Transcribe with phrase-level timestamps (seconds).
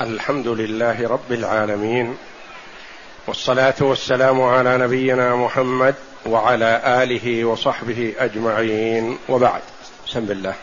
[0.00, 2.14] الحمد لله رب العالمين
[3.26, 5.94] والصلاة والسلام على نبينا محمد
[6.26, 9.16] وعلى آله وصحبه أجمعين.
[9.28, 9.60] وبعد
[10.06, 10.54] بسم الله.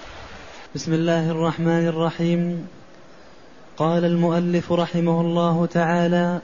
[0.75, 2.67] بسم الله الرحمن الرحيم.
[3.77, 6.39] قال المؤلف رحمه الله تعالى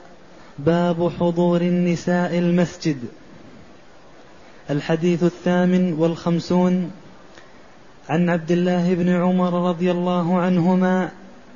[0.58, 3.04] باب حضور النساء المسجد.
[4.70, 6.90] الحديث الثامن والخمسون
[8.08, 11.10] عن عبد الله بن عمر رضي الله عنهما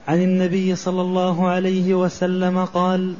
[0.08, 3.14] عن النبي صلى الله عليه وسلم قال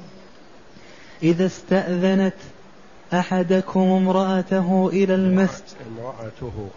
[1.22, 2.34] إذا استأذنت
[3.12, 6.68] أحدكم امرأته إلى المسجد امرأته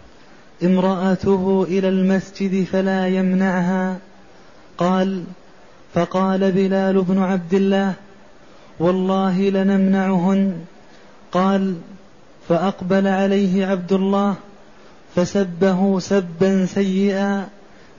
[0.62, 1.66] امرأته.
[1.68, 3.98] إلى المسجد فلا يمنعها.
[4.78, 5.24] قال
[5.94, 7.92] فقال بلال بن عبد الله
[8.78, 10.64] والله لنمنعهن.
[11.32, 11.76] قال
[12.48, 14.34] فأقبل عليه عبد الله
[15.14, 17.48] فسبه سبا سيئا.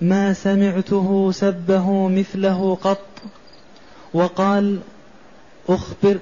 [0.02, 3.05] ما سمعته سبه مثله قط
[4.14, 4.80] وقال
[5.70, 6.18] أخبر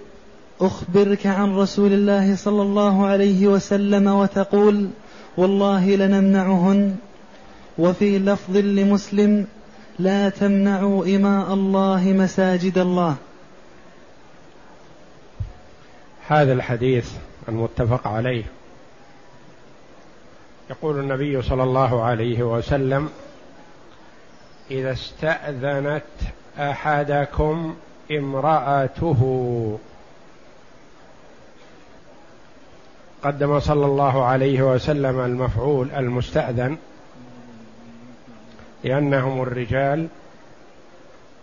[0.61, 4.89] أخبرك عن رسول الله صلى الله عليه وسلم وتقول
[5.37, 6.95] والله لنمنعهن
[7.77, 9.47] وفي لفظ لمسلم
[9.99, 13.15] لا تمنعوا إماء الله مساجد الله.
[16.27, 17.11] هذا الحديث
[17.49, 18.43] المتفق عليه.
[20.69, 23.09] يقول النبي صلى الله عليه وسلم
[24.71, 26.03] إذا استأذنت
[26.59, 27.75] أحدكم
[28.11, 29.21] امرأته.
[33.23, 36.77] قدم صلى الله عليه وسلم المفعول المستأذن
[38.83, 40.07] لأنهم الرجال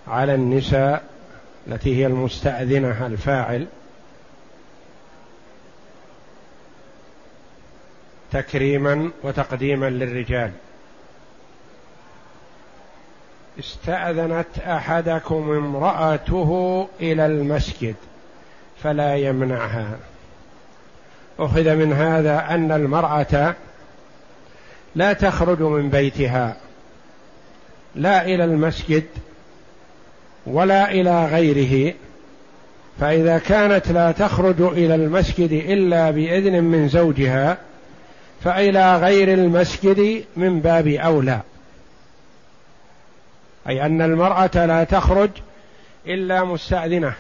[0.09, 1.05] على النساء
[1.69, 3.67] التي هي المستأذنة الفاعل.
[8.33, 10.53] تكريما وتقديما للرجال.
[13.59, 17.95] استأذنت أحدكم امرأته إلى المسجد
[18.83, 19.99] فلا يمنعها.
[21.39, 23.55] أخذ من هذا أن المرأة
[24.95, 26.57] لا تخرج من بيتها
[27.95, 29.05] لا إلى المسجد
[30.47, 31.95] ولا إلى غيره
[33.01, 37.59] فإذا كانت لا تخرج إلى المسجد إلا بإذن من زوجها
[38.45, 41.41] فإلى غير المسجد من باب أولى.
[43.69, 45.31] أي أن المرأة لا تخرج
[46.07, 47.15] إلا مستأذنة.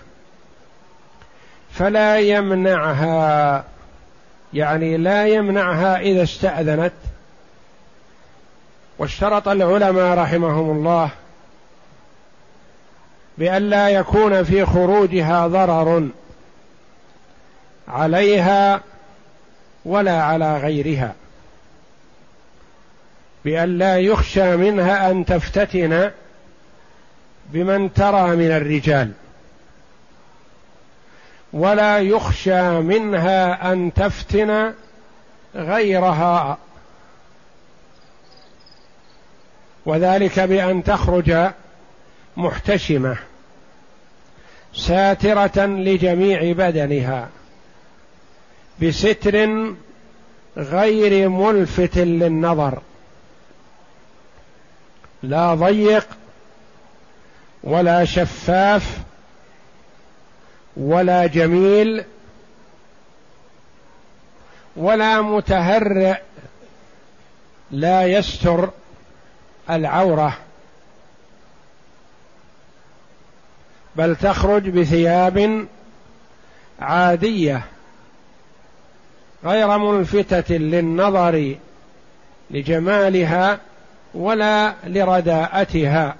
[1.73, 3.65] فلا يمنعها
[4.55, 6.93] يعني لا يمنعها إذا استأذنت.
[8.99, 11.11] واشترط العلماء رحمهم الله
[13.39, 16.09] بأن لا يكون في خروجها ضرر
[17.89, 18.81] عليها
[19.85, 21.15] ولا على غيرها.
[23.45, 26.11] بأن لا يخشى منها أن تفتتن
[27.49, 29.13] بمن ترى من الرجال.
[31.53, 34.73] ولا يخشى منها أن تفتن
[35.55, 36.59] غيرها.
[39.87, 41.51] وذلك بأن تخرج
[42.37, 43.17] محتشمة
[44.75, 47.29] ساترة لجميع بدنها
[48.83, 49.49] بستر
[50.57, 52.79] غير ملفت للنظر.
[55.23, 56.07] لا ضيق
[57.65, 58.99] ولا شفاف
[60.77, 62.05] ولا جميل
[64.77, 66.17] ولا متهرئ
[67.71, 68.71] لا يستر
[69.71, 70.39] العورة.
[73.97, 75.67] بل تخرج بثياب
[76.81, 77.63] عادية
[79.45, 81.57] غير ملفتة للنظر
[82.51, 83.59] لجمالها
[84.15, 86.17] ولا لرداءتها.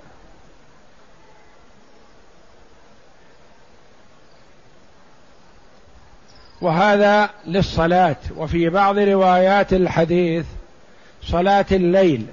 [6.63, 8.17] وهذا للصلاة.
[8.37, 10.47] وفي بعض روايات الحديث
[11.23, 12.27] صلاة الليل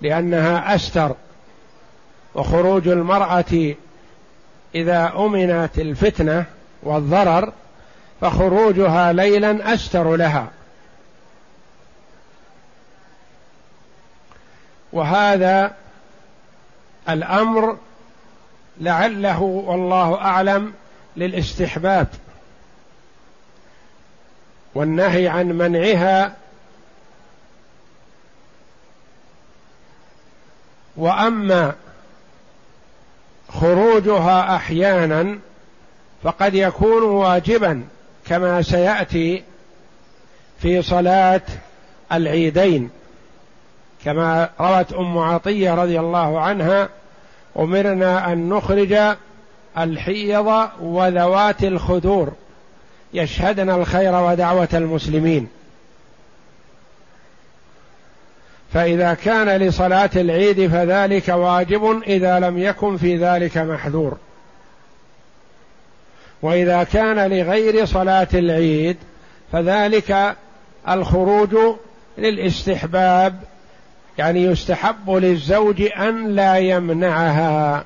[0.00, 1.14] لأنها أستر
[2.34, 3.74] وخروج المرأة
[4.74, 6.44] إذا أمنت الفتنة
[6.82, 7.52] والضرر
[8.20, 10.48] فخروجها ليلا أستر لها.
[14.92, 15.74] وهذا
[17.08, 17.76] الأمر
[18.80, 20.72] لعله والله أعلم
[21.20, 22.06] للاستحباب
[24.74, 26.36] والنهي عن منعها
[30.96, 31.74] وأما
[33.48, 35.38] خروجها أحيانا
[36.22, 37.84] فقد يكون واجبا
[38.26, 39.44] كما سيأتي
[40.60, 41.42] في صلاة
[42.12, 42.90] العيدين
[44.04, 46.88] كما روت أم عطية رضي الله عنها
[47.58, 49.16] أمرنا أن نخرج
[49.78, 52.32] الحيض وذوات الخدور.
[53.14, 55.48] يشهدن الخير ودعوة المسلمين.
[58.72, 64.16] فإذا كان لصلاة العيد فذلك واجب إذا لم يكن في ذلك محذور.
[66.42, 68.96] وإذا كان لغير صلاة العيد
[69.52, 70.36] فذلك
[70.88, 71.56] الخروج
[72.18, 73.40] للاستحباب
[74.18, 77.84] يعني يستحب للزوج أن لا يمنعها.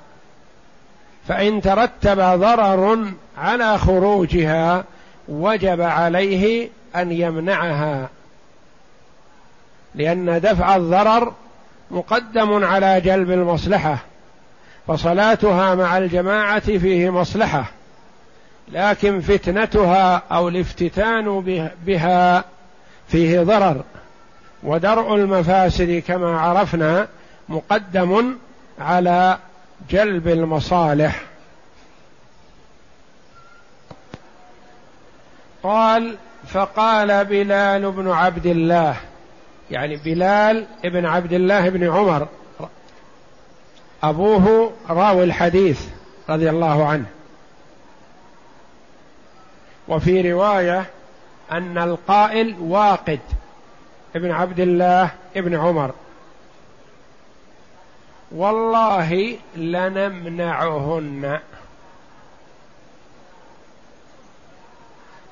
[1.29, 4.85] فإن ترتب ضرر على خروجها
[5.29, 8.09] وجب عليه أن يمنعها.
[9.95, 11.33] لأن دفع الضرر
[11.91, 13.99] مقدم على جلب المصلحة
[14.87, 17.65] فصلاتها مع الجماعة فيه مصلحة
[18.73, 21.41] لكن فتنتها أو الافتتان
[21.87, 22.45] بها
[23.09, 23.83] فيه ضرر.
[24.63, 27.09] ودرء المفاسد كما عرفنا
[27.49, 28.37] مقدم
[28.81, 29.39] على
[29.91, 31.23] جلب المصالح.
[35.63, 36.17] قال
[36.47, 38.97] فقال بلال بن عبد الله
[39.71, 42.29] يعني بلال بن عبد الله بن عمر
[44.03, 45.89] أبوه راوي الحديث
[46.29, 47.07] رضي الله عنه.
[49.89, 50.85] وفي رواية
[51.53, 53.21] أن القائل واقد
[54.17, 55.95] ابن عبد الله ابن عمر.
[58.35, 61.39] والله لنمنعهن.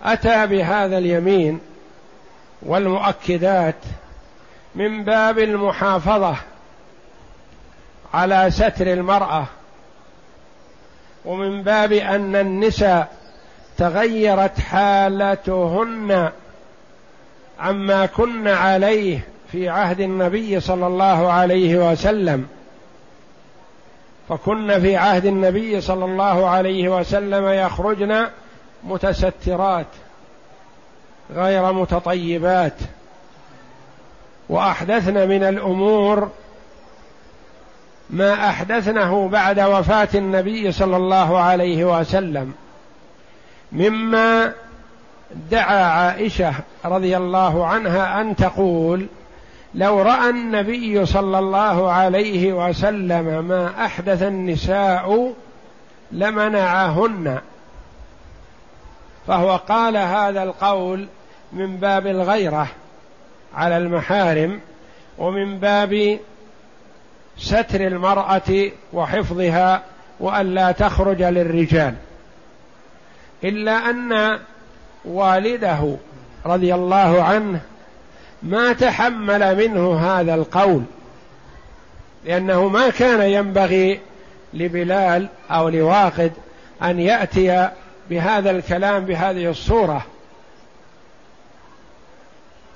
[0.02, 1.60] أتى بهذا اليمين
[2.62, 3.74] والمؤكدات
[4.74, 6.36] من باب المحافظة
[8.14, 9.46] على ستر المرأة
[11.24, 13.12] ومن باب أن النساء
[13.78, 16.32] تغيرت حالتهن
[17.60, 19.20] عما كن عليه
[19.52, 22.48] في عهد النبي صلى الله عليه وسلم.
[24.36, 28.26] فكن في عهد النبي صلى الله عليه وسلم يخرجن
[28.84, 29.86] متسترات
[31.34, 32.74] غير متطيبات.
[34.48, 36.30] وأحدثن من الأمور
[38.10, 42.52] ما أحدثنه بعد وفاة النبي صلى الله عليه وسلم
[43.72, 44.52] مما
[45.50, 49.06] دعا عائشة رضي الله عنها أن تقول
[49.74, 55.34] لو رأى النبي صلى الله عليه وسلم ما أحدث النساء
[56.12, 57.40] لمنعهن.
[59.26, 61.06] فهو قال هذا القول
[61.52, 62.68] من باب الغيرة
[63.54, 64.60] على المحارم
[65.18, 66.18] ومن باب
[67.38, 69.82] ستر المرأة وحفظها
[70.20, 71.94] والا تخرج للرجال.
[73.44, 74.38] إلا أن
[75.04, 75.96] والده
[76.46, 77.60] رضي الله عنه
[78.42, 80.82] ما تحمل منه هذا القول
[82.24, 84.00] لأنه ما كان ينبغي
[84.54, 86.32] لبلال أو لواقد
[86.82, 87.68] أن يأتي
[88.10, 90.06] بهذا الكلام بهذه الصورة.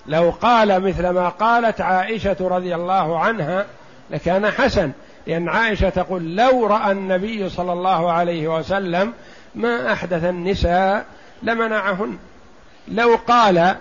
[0.07, 3.67] لو قال مثل ما قالت عائشة رضي الله عنها
[4.11, 4.93] لكان حسن
[5.27, 9.13] لأن عائشة تقول لو رأى النبي صلى الله عليه وسلم
[9.55, 11.05] ما أحدث النساء
[11.43, 12.19] لمنعهن.
[12.89, 13.77] لو قال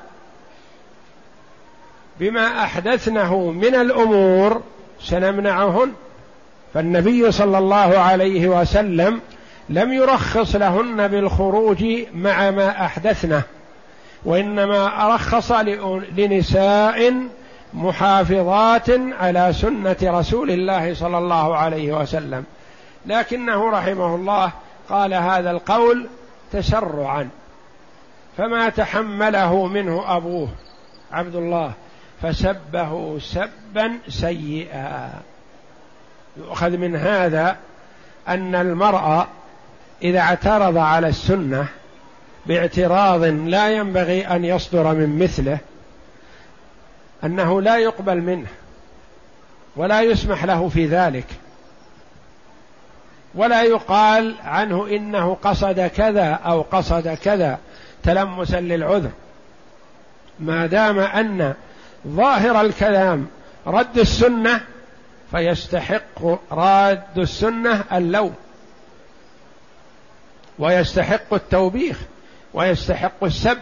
[2.20, 4.62] بما أحدثنه من الأمور
[5.02, 5.92] سنمنعهن.
[6.74, 9.22] فالنبي صلى الله عليه وسلم
[9.70, 13.42] لم يرخص لهن بالخروج مع ما أحدثنه
[14.26, 15.52] وإنما ارخص
[16.18, 17.14] لنساء
[17.74, 22.44] محافظات على سنة رسول الله صلى الله عليه وسلم.
[23.06, 24.52] لكنه رحمه الله
[24.90, 26.08] قال هذا القول
[26.52, 27.30] تسرعا.
[28.38, 30.50] فما تحمله منه أبوه
[31.12, 31.72] عبد الله.
[32.26, 35.10] فسبه سبا سيئا.
[36.38, 37.58] يؤخذ من هذا
[38.28, 39.28] أن المرأة
[40.04, 41.68] إذا اعترض على السنة
[42.46, 45.58] باعتراض لا ينبغي أن يصدر من مثله
[47.24, 48.48] أنه لا يقبل منه
[49.76, 51.28] ولا يسمح له في ذلك
[53.36, 57.60] ولا يقال عنه إنه قصد كذا أو قصد كذا
[58.04, 59.12] تلمسا للعذر.
[60.40, 61.54] ما دام أن
[62.08, 63.28] ظاهر الكلام
[63.68, 64.62] رد السنة
[65.32, 68.36] فيستحق راد السنة اللوم.
[70.60, 72.00] ويستحق التوبيخ
[72.54, 73.58] ويستحق السب.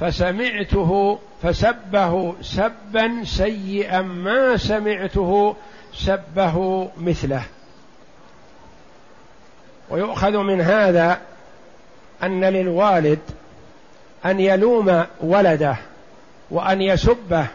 [0.00, 5.56] فسمعته فسبه سبا سيئا ما سمعته
[5.94, 7.42] سبه مثله.
[9.90, 11.20] ويؤخذ من هذا
[12.22, 13.18] أن للوالد
[14.26, 15.76] أن يلوم ولده
[16.50, 17.46] وأن يسبه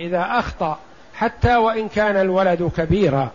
[0.00, 0.78] إذا أخطأ
[1.14, 3.30] حتى وإن كان الولد كبيرا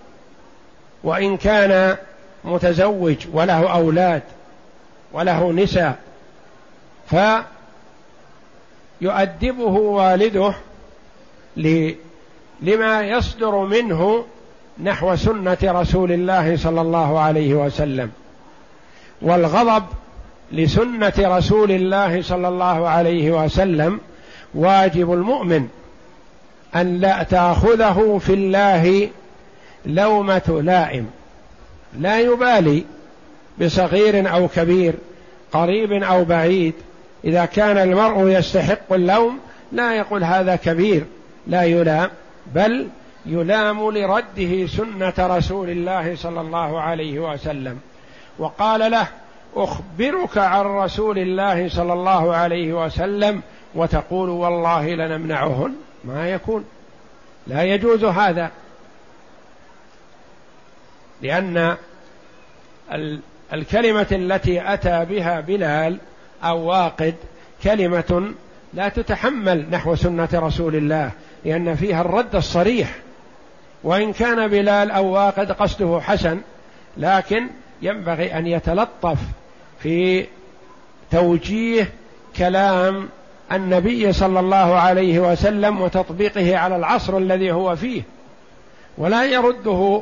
[1.03, 1.97] وإن كان
[2.43, 4.21] متزوج وله أولاد
[5.13, 5.99] وله نساء
[8.99, 10.53] فيؤدبه والده
[12.61, 14.25] لما يصدر منه
[14.83, 18.11] نحو سنة رسول الله صلى الله عليه وسلم.
[19.21, 19.83] والغضب
[20.53, 23.99] لسنة رسول الله صلى الله عليه وسلم
[24.53, 25.67] واجب المؤمن
[26.75, 29.09] أن لا تأخذه في الله
[29.85, 31.09] لومة لائم.
[31.99, 32.83] لا يبالي
[33.61, 34.93] بصغير أو كبير
[35.51, 36.73] قريب أو بعيد.
[37.25, 39.39] إذا كان المرء يستحق اللوم
[39.71, 41.05] لا يقول هذا كبير
[41.47, 42.09] لا يلام
[42.55, 42.87] بل
[43.25, 47.79] يلام لرده سنة رسول الله صلى الله عليه وسلم.
[48.39, 49.07] وقال له
[49.55, 53.41] أخبرك عن رسول الله صلى الله عليه وسلم
[53.75, 55.75] وتقول والله لنمنعهن.
[56.03, 56.65] ما يكون.
[57.47, 58.51] لا يجوز هذا.
[61.21, 61.77] لأن
[63.53, 65.97] الكلمة التي أتى بها بلال
[66.43, 67.15] أو واقد
[67.63, 68.33] كلمة
[68.73, 71.11] لا تتحمل نحو سنة رسول الله
[71.45, 72.95] لأن فيها الرد الصريح.
[73.83, 76.41] وإن كان بلال أو واقد قصده حسن
[76.97, 77.47] لكن
[77.81, 79.17] ينبغي أن يتلطف
[79.83, 80.25] في
[81.11, 81.91] توجيه
[82.37, 83.09] كلام
[83.51, 88.01] النبي صلى الله عليه وسلم وتطبيقه على العصر الذي هو فيه.
[88.97, 90.01] ولا يرده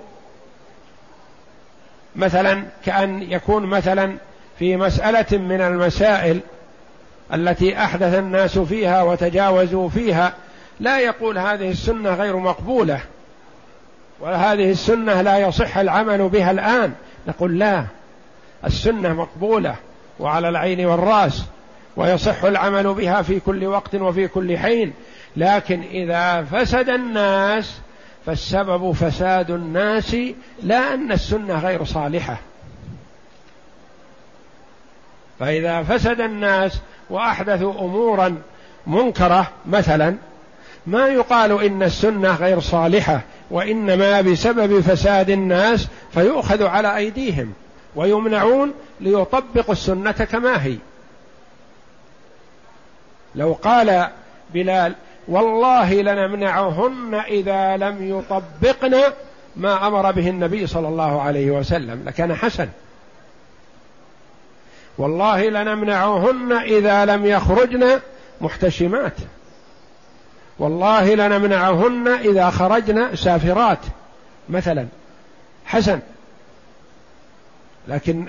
[2.16, 4.16] مثلا كأن يكون مثلا
[4.60, 6.40] في مسألة من المسائل
[7.34, 10.34] التي أحدث الناس فيها وتجاوزوا فيها
[10.80, 13.00] لا يقول هذه السنة غير مقبولة
[14.20, 16.94] وهذه السنة لا يصح العمل بها الآن.
[17.28, 17.86] نقول لا
[18.66, 19.76] السنة مقبولة
[20.20, 21.46] وعلى العين والرأس
[21.98, 24.94] ويصح العمل بها في كل وقت وفي كل حين.
[25.38, 27.80] لكن إذا فسد الناس
[28.26, 30.18] فالسبب فساد الناس
[30.64, 32.38] لا أن السنة غير صالحة.
[35.40, 38.36] فإذا فسد الناس وأحدثوا أمورا
[38.88, 40.16] منكرة مثلا
[40.88, 47.54] ما يقال إن السنة غير صالحة وإنما بسبب فساد الناس فيؤخذ على أيديهم.
[47.96, 50.78] ويمنعون ليطبقوا السنة كما هي.
[53.36, 54.10] لو قال
[54.54, 54.96] بلال
[55.28, 58.98] والله لنمنعهن إذا لم يطبقن
[59.56, 62.70] ما أمر به النبي صلى الله عليه وسلم لكان حسن.
[64.98, 68.00] والله لنمنعهن إذا لم يخرجن
[68.42, 69.14] محتشمات.
[70.60, 73.80] والله لنمنعهن إذا خرجن سافرات
[74.50, 74.88] مثلا.
[75.66, 76.00] حسن.
[77.88, 78.28] لكن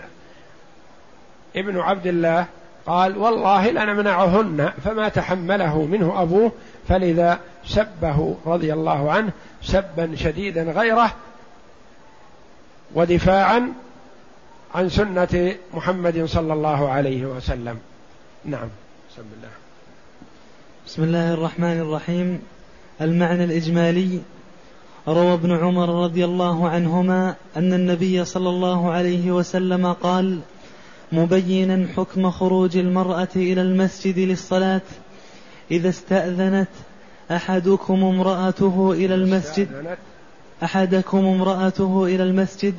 [1.57, 2.47] ابن عبد الله
[2.87, 6.53] قال والله لنمنعهن فما تحمله منه أبوه
[6.89, 9.33] فلذا سبه رضي الله عنه
[9.63, 11.15] سبا شديدا غيره
[12.95, 13.73] ودفاعا
[14.75, 17.79] عن سنة محمد صلى الله عليه وسلم.
[18.45, 18.69] نعم.
[19.11, 19.51] بسم الله.
[20.87, 22.43] بسم الله الرحمن الرحيم.
[23.01, 24.21] المعنى الإجمالي
[25.09, 30.39] روى ابن عمر رضي الله عنهما أن النبي صلى الله عليه وسلم قال
[31.13, 34.81] مبينا حكم خروج المرأة إلى المسجد للصلاة.
[35.71, 36.69] إذا استأذنت
[37.31, 39.97] أحدكم امرأته إلى المسجد
[40.63, 42.75] أحدكم امرأته إلى المسجد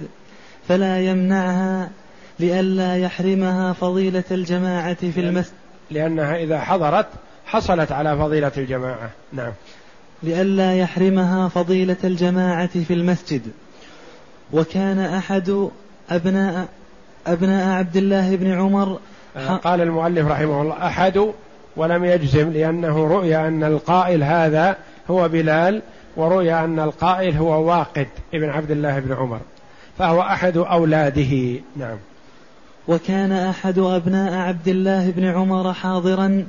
[0.68, 1.90] فلا يمنعها
[2.40, 5.54] لئلا يحرمها فضيلة الجماعة في المسجد.
[5.92, 7.08] لأنها إذا حضرت
[7.46, 9.10] حصلت على فضيلة الجماعة.
[9.34, 9.52] نعم.
[10.24, 13.42] لئلا يحرمها فضيلة الجماعة في المسجد.
[14.54, 15.70] وكان أحد
[16.10, 16.68] أبناء
[17.28, 19.00] أبناء عبد الله بن عمر
[19.64, 21.34] قال المؤلف رحمه الله أحد
[21.76, 24.78] ولم يجزم لأنه رؤي أن القائل هذا
[25.10, 25.82] هو بلال
[26.18, 29.40] ورؤي أن القائل هو واقد ابن عبد الله بن عمر
[29.98, 31.60] فهو أحد أولاده.
[31.78, 31.98] نعم.
[32.88, 36.48] وكان أحد أبناء عبد الله بن عمر حاضرا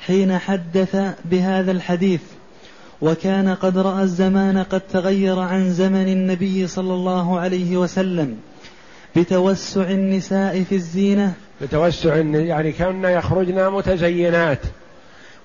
[0.00, 2.20] حين حدث بهذا الحديث.
[3.02, 8.36] وكان قد رأى الزمان قد تغير عن زمن النبي صلى الله عليه وسلم
[9.16, 11.32] بتوسع النساء في الزينة.
[11.60, 14.58] بتوسع يعني كن يخرجن متزينات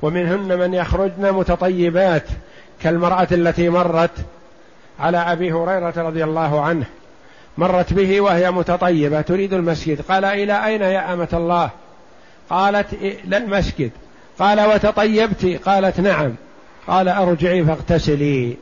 [0.02, 2.24] ومنهن من يخرجن متطيبات
[2.82, 4.12] كالمرأة التي مرت
[5.00, 6.86] على أبي هريرة رضي الله عنه.
[7.58, 10.02] مرت به وهي متطيبة تريد المسجد.
[10.02, 11.70] قال إلى أين يا أمة الله؟
[12.50, 13.92] قالت إلى المسجد.
[14.40, 16.36] قال وتطيبت؟ قالت نعم.
[16.88, 18.58] قال أرجعي فاغتسلي.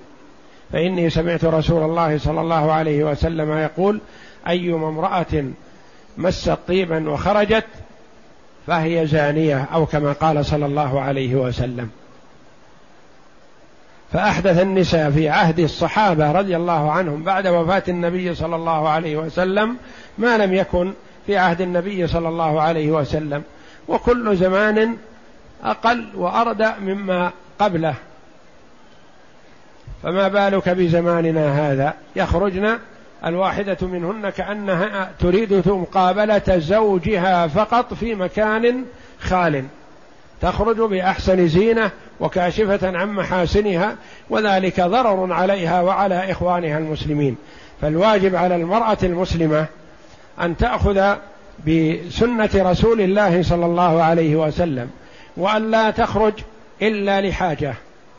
[0.72, 4.00] فإني سمعت رسول الله صلى الله عليه وسلم يقول
[4.48, 5.46] أيما امرأة
[6.18, 7.66] مست طيبا وخرجت
[8.68, 11.90] فهي زانية أو كما قال صلى الله عليه وسلم.
[14.12, 19.78] فأحدث النساء في عهد الصحابة رضي الله عنهم بعد وفاة النبي صلى الله عليه وسلم
[20.18, 20.94] ما لم يكن
[21.26, 23.44] في عهد النبي صلى الله عليه وسلم.
[23.88, 24.98] وكل زمان
[25.64, 27.96] أقل وأردأ مما قبله.
[30.04, 32.78] فما بالك بزماننا هذا؟ يخرجن
[33.26, 38.86] الواحدة منهن كأنها تريد مقابلة زوجها فقط في مكان
[39.20, 39.66] خال.
[40.42, 43.96] تخرج بأحسن زينة وكاشفة عن محاسنها
[44.30, 47.36] وذلك ضرر عليها وعلى إخوانها المسلمين.
[47.82, 49.66] فالواجب على المرأة المسلمة
[50.42, 51.16] أن تأخذ
[51.68, 54.90] بسنة رسول الله صلى الله عليه وسلم
[55.38, 56.34] وأن لا تخرج
[56.82, 57.74] إلا لحاجة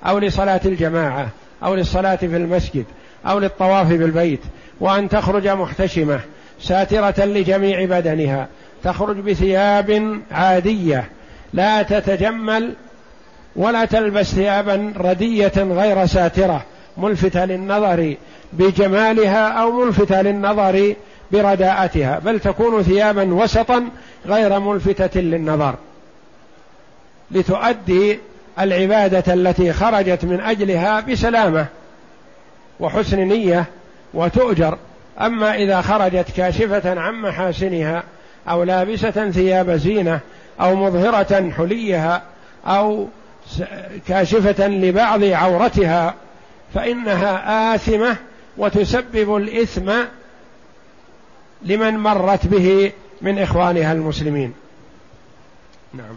[0.07, 1.29] أو لصلاة الجماعة.
[1.63, 2.85] أو للصلاة في المسجد
[3.27, 4.41] أو للطواف بالبيت
[4.81, 6.21] وأن تخرج محتشمة
[6.61, 8.49] ساترة لجميع بدنها
[8.85, 11.09] تخرج بثياب عادية
[11.53, 12.75] لا تتجمل
[13.57, 16.65] ولا تلبس ثيابا ردية غير ساترة
[16.97, 18.15] ملفتة للنظر
[18.53, 20.95] بجمالها أو ملفتة للنظر
[21.33, 23.89] برداءتها بل تكون ثيابا وسطا
[24.27, 25.75] غير ملفتة للنظر.
[27.31, 28.19] لتؤدي
[28.61, 31.67] العبادة التي خرجت من أجلها بسلامة
[32.81, 33.65] وحسن نية
[34.15, 34.79] وتؤجر.
[35.21, 38.03] أما إذا خرجت كاشفة عن محاسنها
[38.49, 40.21] أو لابسة ثياب زينة
[40.61, 42.23] أو مظهرة حليها
[42.67, 43.09] أو
[44.09, 46.15] كاشفة لبعض عورتها
[46.75, 48.17] فإنها آثمة
[48.57, 49.93] وتسبب الإثم
[51.63, 54.55] لمن مرت به من إخوانها المسلمين.
[55.95, 56.17] نعم.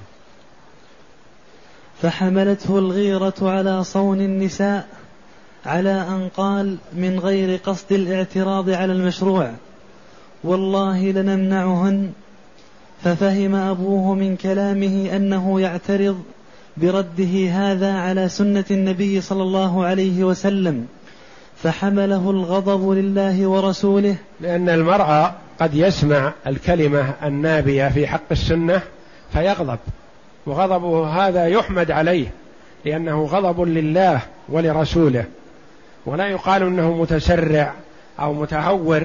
[2.02, 4.88] فحملته الغيرة على صون النساء
[5.66, 9.52] على أن قال من غير قصد الاعتراض على المشروع
[10.44, 12.12] والله لنمنعهن.
[13.04, 16.22] ففهم أبوه من كلامه أنه يعترض
[16.78, 20.88] برده هذا على سنة النبي صلى الله عليه وسلم
[21.64, 24.16] فحمله الغضب لله ورسوله.
[24.42, 28.82] لأن المرأة قد يسمع الكلمة النابية في حق السنة
[29.34, 29.80] فيغضب.
[30.46, 32.28] وغضبه هذا يحمد عليه
[32.86, 35.26] لأنه غضب لله ولرسوله.
[36.06, 37.74] ولا يقال إنه متسرع
[38.20, 39.04] أو متهور.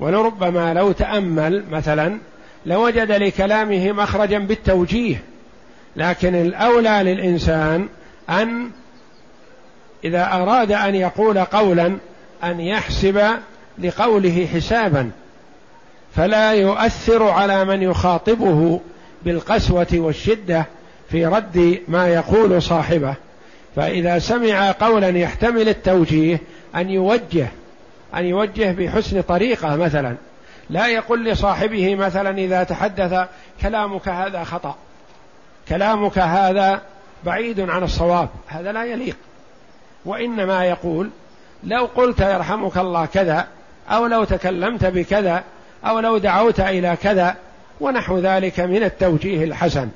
[0.00, 2.18] ولربما لو تأمل مثلا
[2.66, 5.22] لوجد لكلامه مخرجا بالتوجيه
[5.96, 7.88] لكن الأولى للإنسان
[8.30, 8.70] أن
[10.04, 11.96] إذا أراد أن يقول قولا
[12.44, 13.22] أن يحسب
[13.78, 15.10] لقوله حسابا.
[16.16, 18.80] فلا يؤثر على من يخاطبه.
[19.24, 20.66] بالقسوة والشدة
[21.10, 23.14] في رد ما يقول صاحبه.
[23.76, 26.40] فإذا سمع قولا يحتمل التوجيه
[26.76, 27.48] أن يوجه
[28.14, 30.16] أن يوجه بحسن طريقة مثلا.
[30.70, 33.28] لا يقول لصاحبه مثلا إذا تحدث
[33.62, 34.76] كلامك هذا خطأ
[35.68, 36.82] كلامك هذا
[37.24, 39.16] بعيد عن الصواب هذا لا يليق.
[40.04, 41.10] وإنما يقول
[41.64, 43.46] لو قلت يرحمك الله كذا
[43.90, 45.44] أو لو تكلمت بكذا
[45.84, 47.36] أو لو دعوت إلى كذا
[47.82, 49.88] ونحو ذلك من التوجيه الحسن.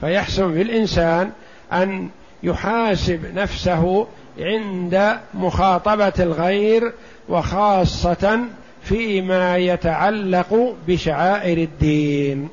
[0.00, 1.30] فيحسن بالإنسان
[1.72, 2.08] أن
[2.42, 4.06] يحاسب نفسه
[4.38, 6.92] عند مخاطبة الغير
[7.28, 8.40] وخاصة
[8.82, 12.48] فيما يتعلق بشعائر الدين.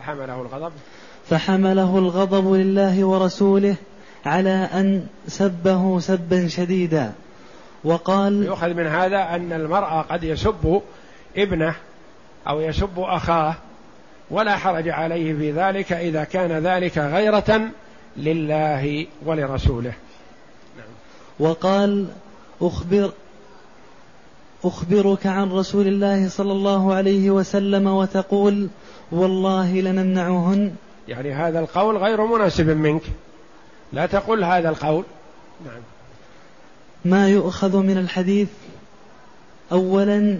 [0.00, 0.72] فحمله الغضب.
[1.30, 3.74] فحمله الغضب لله ورسوله
[4.26, 7.12] على أن سبه سبا شديدا.
[7.84, 10.82] وقال يؤخذ من هذا أن المرأة قد يسب
[11.36, 11.74] ابنه
[12.48, 13.54] أو يسب أخاه
[14.30, 17.60] ولا حرج عليه في ذلك إذا كان ذلك غيرة
[18.16, 19.92] لله ولرسوله.
[20.76, 20.86] نعم.
[21.38, 22.06] وقال
[22.62, 23.12] أخبر
[24.64, 28.68] أخبرك عن رسول الله صلى الله عليه وسلم وتقول
[29.12, 30.72] والله لنمنعهن.
[31.08, 33.02] يعني هذا القول غير مناسب منك.
[33.92, 35.04] لا تقل هذا القول.
[35.64, 35.80] نعم.
[37.04, 38.48] ما يؤخذ من الحديث
[39.72, 40.38] أولا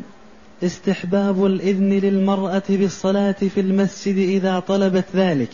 [0.63, 5.51] استحباب الإذن للمرأة بالصلاة في المسجد إذا طلبت ذلك.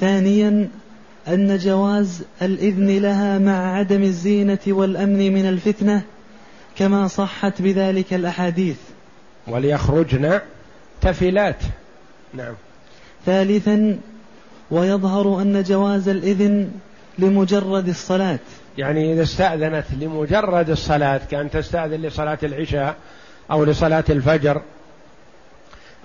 [0.00, 0.68] ثانيا
[1.28, 6.02] أن جواز الإذن لها مع عدم الزينة والأمن من الفتنة
[6.76, 8.76] كما صحت بذلك الأحاديث.
[9.46, 10.40] وليخرجن
[11.00, 11.62] تفلات.
[12.34, 12.54] نعم.
[13.26, 13.98] ثالثا
[14.70, 16.70] ويظهر أن جواز الإذن
[17.18, 18.38] لمجرد الصلاة.
[18.78, 22.96] يعني إذا استأذنت لمجرد الصلاة كأن تستأذن لصلاة العشاء
[23.50, 24.62] أو لصلاة الفجر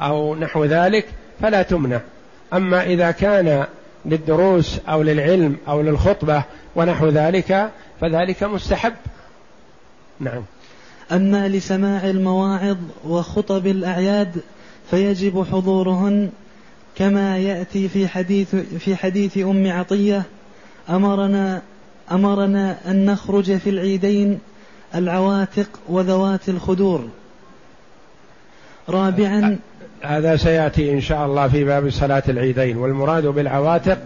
[0.02, 1.06] أو نحو ذلك
[1.42, 2.02] فلا تمنع.
[2.54, 3.66] أما إذا كان
[4.06, 6.44] للدروس أو للعلم أو للخطبة
[6.76, 7.70] ونحو ذلك
[8.02, 8.94] فذلك مستحب.
[10.20, 10.44] نعم.
[11.12, 14.42] أما لسماع المواعظ وخطب الأعياد
[14.92, 16.30] فيجب حضورهن
[16.96, 20.24] كما يأتي في حديث في حديث أم عطية
[20.90, 21.62] أمرنا
[22.14, 24.40] أمرنا أن نخرج في العيدين
[24.96, 27.08] العواتق وذوات الخدور.
[28.90, 29.58] رابعا
[30.02, 33.98] هذا سيأتي إن شاء الله في باب صلاة العيدين والمراد بالعواتق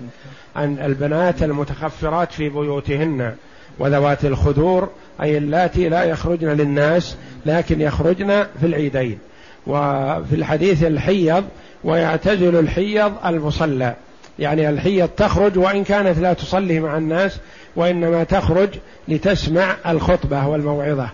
[0.56, 3.34] عن البنات المتخفرات في بيوتهن
[3.80, 4.90] وذوات الخدور
[5.22, 7.16] أي اللاتي لا يخرجن للناس
[7.46, 9.20] لكن يخرجن في العيدين.
[9.68, 11.44] وفي الحديث الحيض
[11.84, 13.96] ويعتزل الحيض المصلى.
[14.40, 17.38] يعني الحيض تخرج؟ وإن كانت لا تصلي مع الناس
[17.76, 18.70] وإنما تخرج
[19.08, 21.10] لتسمع الخطبة والموعظة.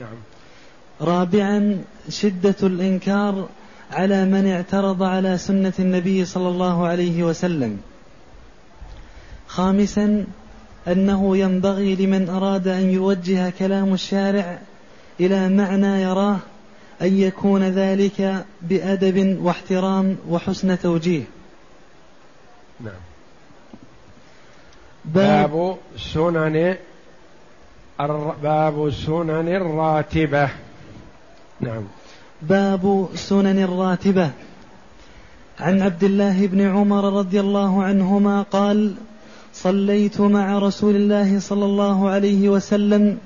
[0.00, 0.16] نعم.
[1.00, 3.48] رابعا شدة الإنكار
[3.92, 7.78] على من اعترض على سنة النبي صلى الله عليه وسلم.
[9.46, 10.24] خامسا
[10.88, 14.58] أنه ينبغي لمن أراد أن يوجه كلام الشارع
[15.20, 16.36] إلى معنى يراه
[17.02, 21.22] أن يكون ذلك بأدب واحترام وحسن توجيه.
[22.84, 23.00] نعم.
[25.04, 26.76] باب سنن
[28.42, 30.48] باب سنن الراتبة.
[31.60, 31.82] نعم.
[32.42, 34.30] باب سنن الراتبة.
[35.60, 38.94] عن عبد الله بن عمر رضي الله عنهما قال
[39.54, 43.18] صليت مع رسول الله صلى الله عليه وسلم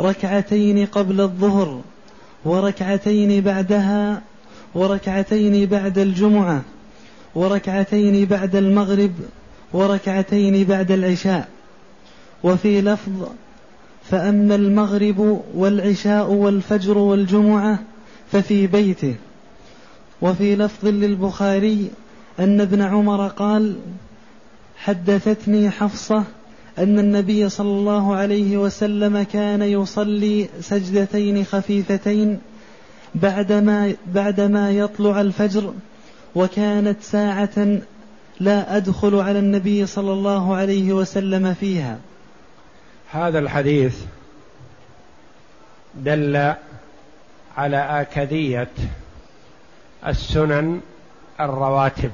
[0.00, 1.80] ركعتين قبل الظهر
[2.44, 4.22] وركعتين بعدها
[4.74, 6.62] وركعتين بعد الجمعة.
[7.34, 9.12] وركعتين بعد المغرب
[9.72, 11.48] وركعتين بعد العشاء.
[12.42, 13.28] وفي لفظ
[14.10, 17.78] فأما المغرب والعشاء والفجر والجمعة
[18.32, 19.14] ففي بيته.
[20.22, 21.90] وفي لفظ للبخاري
[22.40, 23.76] أن ابن عمر قال
[24.76, 26.24] حدثتني حفصة
[26.78, 32.38] أن النبي صلى الله عليه وسلم كان يصلي سجدتين خفيفتين
[33.14, 35.72] بعدما بعدما يطلع الفجر
[36.34, 37.78] وكانت ساعة
[38.40, 41.98] لا أدخل على النبي صلى الله عليه وسلم فيها.
[43.12, 43.98] هذا الحديث
[45.94, 46.54] دل
[47.56, 48.68] على آكدية
[50.06, 50.80] السنن
[51.40, 52.10] الرواتب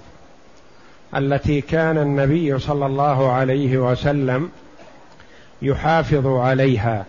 [1.16, 4.50] التي كان النبي صلى الله عليه وسلم
[5.62, 7.05] يحافظ عليها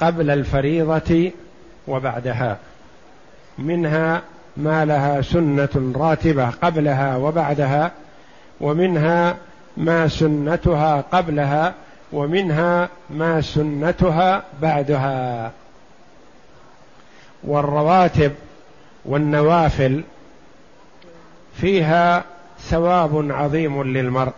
[0.00, 1.30] قبل الفريضة
[1.88, 2.58] وبعدها
[3.58, 4.22] منها
[4.60, 7.92] ما لها سنة راتبة قبلها وبعدها
[8.60, 9.36] ومنها
[9.76, 11.74] ما سنتها قبلها
[12.12, 15.52] ومنها ما سنتها بعدها.
[17.44, 18.32] والرواتب
[19.04, 20.02] والنوافل
[21.56, 22.24] فيها
[22.60, 24.32] ثواب عظيم للمرء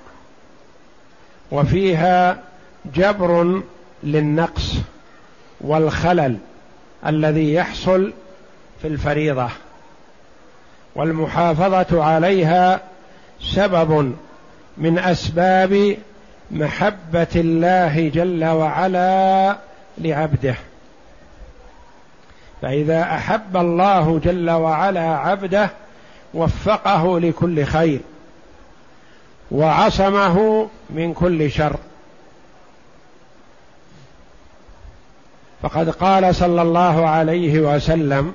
[1.51, 2.39] وفيها
[2.95, 3.63] جبر
[4.03, 4.75] للنقص
[5.61, 6.39] والخلل
[7.07, 8.13] الذي يحصل
[8.83, 9.49] في الفريضة.
[10.95, 12.81] والمحافظة عليها
[13.41, 14.15] سبب
[14.79, 15.97] من أسباب
[16.51, 19.57] محبة الله جل وعلا
[19.99, 20.55] لعبده.
[22.63, 25.71] فإذا أحب الله جل وعلا عبده
[26.35, 28.01] وفقه لكل خير
[29.51, 31.77] وعصمه من كل شر.
[35.63, 38.35] فقد قال صلى الله عليه وسلم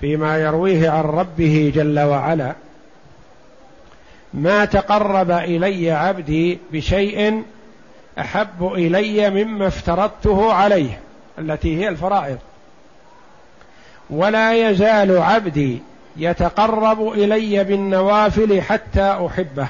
[0.00, 2.54] فيما يرويه عن ربه جل وعلا.
[4.34, 7.42] ما تقرب إلي عبدي بشيء
[8.18, 11.00] أحب إلي مما افترضته عليه
[11.38, 12.38] التي هي الفرائض.
[14.10, 15.82] ولا يزال عبدي
[16.16, 19.68] يتقرب إلي بالنوافل حتى أحبه.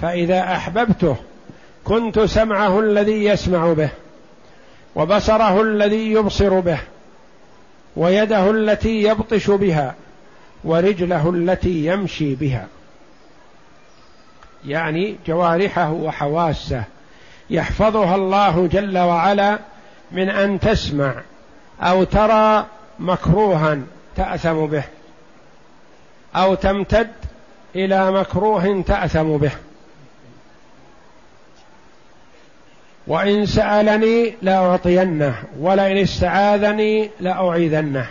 [0.00, 1.16] فإذا أحببته
[1.84, 3.90] كنت سمعه الذي يسمع به
[4.94, 6.78] وبصره الذي يبصر به
[7.96, 9.94] ويده التي يبطش بها
[10.64, 12.66] ورجله التي يمشي بها.
[14.66, 16.84] يعني جوارحه وحواسه.
[17.50, 19.58] يحفظها الله جل وعلا
[20.12, 21.14] من أن تسمع
[21.80, 22.66] أو ترى
[22.98, 23.78] مكروها
[24.16, 24.84] تأثم به.
[26.36, 27.10] أو تمتد
[27.76, 29.52] إلى مكروه تأثم به.
[33.12, 38.06] وإن سألني لاعطينه ولئن استعاذني لاعيذنه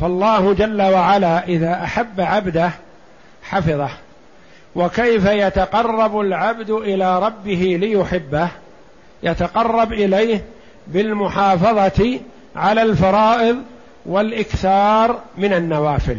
[0.00, 2.70] فالله جل وعلا إذا أحب عبده
[3.42, 3.88] حفظه.
[4.74, 8.48] وكيف يتقرب العبد إلى ربه ليحبه؟
[9.22, 10.44] يتقرب إليه
[10.86, 12.20] بالمحافظة
[12.56, 13.56] على الفرائض
[14.06, 16.18] والإكثار من النوافل.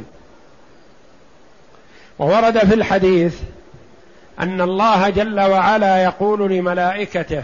[2.20, 3.36] وورد في الحديث
[4.40, 7.44] أن الله جل وعلا يقول لملائكته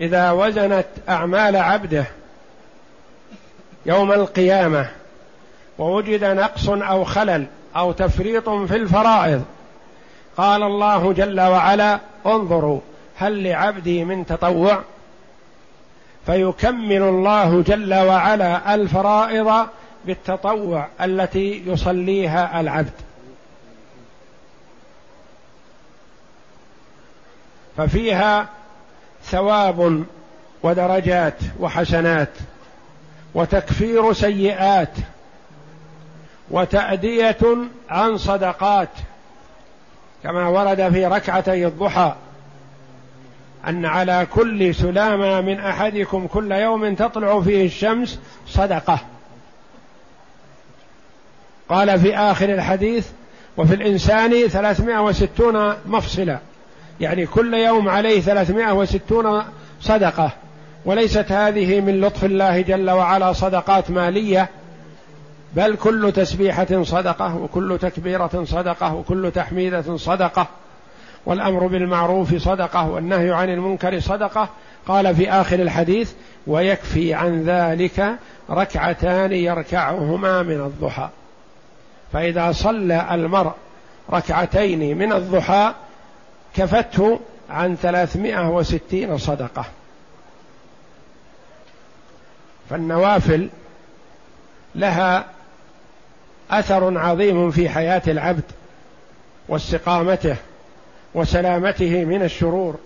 [0.00, 2.04] إذا وزنت أعمال عبده
[3.86, 4.88] يوم القيامة
[5.78, 7.46] ووجد نقص أو خلل
[7.76, 9.44] أو تفريط في الفرائض
[10.36, 12.80] قال الله جل وعلا انظروا
[13.16, 14.80] هل لعبدي من تطوع؟
[16.26, 19.66] فيكمل الله جل وعلا الفرائض
[20.04, 22.92] بالتطوع التي يصليها العبد.
[27.76, 28.48] ففيها
[29.24, 30.04] ثواب
[30.62, 32.28] ودرجات وحسنات
[33.34, 34.92] وتكفير سيئات
[36.50, 37.38] وتأدية
[37.90, 38.88] عن صدقات
[40.22, 42.14] كما ورد في ركعتي الضحى
[43.68, 48.98] أن على كل سلامة من أحدكم كل يوم تطلع فيه الشمس صدقة.
[51.68, 53.08] قال في آخر الحديث
[53.56, 56.38] وفي الإنسان ثلاثمائة وستون مفصلة.
[57.00, 59.42] يعني كل يوم عليه ثلاثمائة وستون
[59.80, 60.30] صدقة
[60.84, 64.48] وليست هذه من لطف الله جل وعلا صدقات مالية
[65.56, 70.46] بل كل تسبيحة صدقة وكل تكبيرة صدقة وكل تحميدة صدقة
[71.26, 74.48] والأمر بالمعروف صدقة والنهي عن المنكر صدقة.
[74.86, 76.12] قال في آخر الحديث
[76.46, 78.16] ويكفي عن ذلك
[78.50, 81.08] ركعتان يركعهما من الضحى.
[82.12, 83.52] فإذا صلى المرء
[84.12, 85.74] ركعتين من الضحى
[86.56, 89.64] كفته عن ثلاثمائة وستين صدقة.
[92.70, 93.48] فالنوافل
[94.74, 95.24] لها
[96.50, 98.44] أثر عظيم في حياة العبد
[99.48, 100.36] واستقامته
[101.14, 102.76] وسلامته من الشرور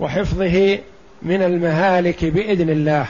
[0.00, 0.78] وحفظه
[1.22, 3.06] من المهالك بإذن الله.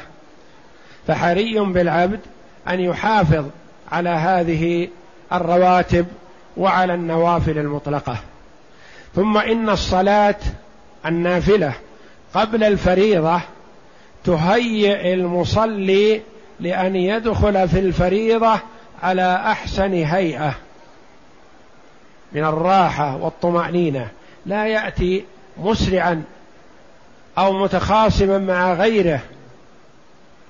[1.07, 2.21] فحري بالعبد
[2.69, 3.47] أن يحافظ
[3.93, 4.89] على هذه
[5.33, 6.07] الرواتب
[6.57, 8.17] وعلى النوافل المطلقة.
[9.15, 10.37] ثم إن الصلاة
[11.07, 11.73] النافلة
[12.35, 13.41] قبل الفريضة
[14.25, 16.21] تهيئ المصلي
[16.61, 18.61] لأن يدخل في الفريضة
[19.03, 20.55] على أحسن هيئة
[22.33, 24.09] من الراحة والطمأنينة.
[24.47, 25.25] لا يأتي
[25.59, 26.23] مسرعا
[27.39, 29.21] أو متخاصما مع غيره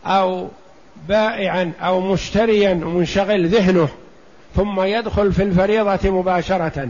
[0.06, 0.48] أو
[1.08, 3.88] بائعا أو مشتريا منشغل ذهنه
[4.56, 6.88] ثم يدخل في الفريضة مباشرة.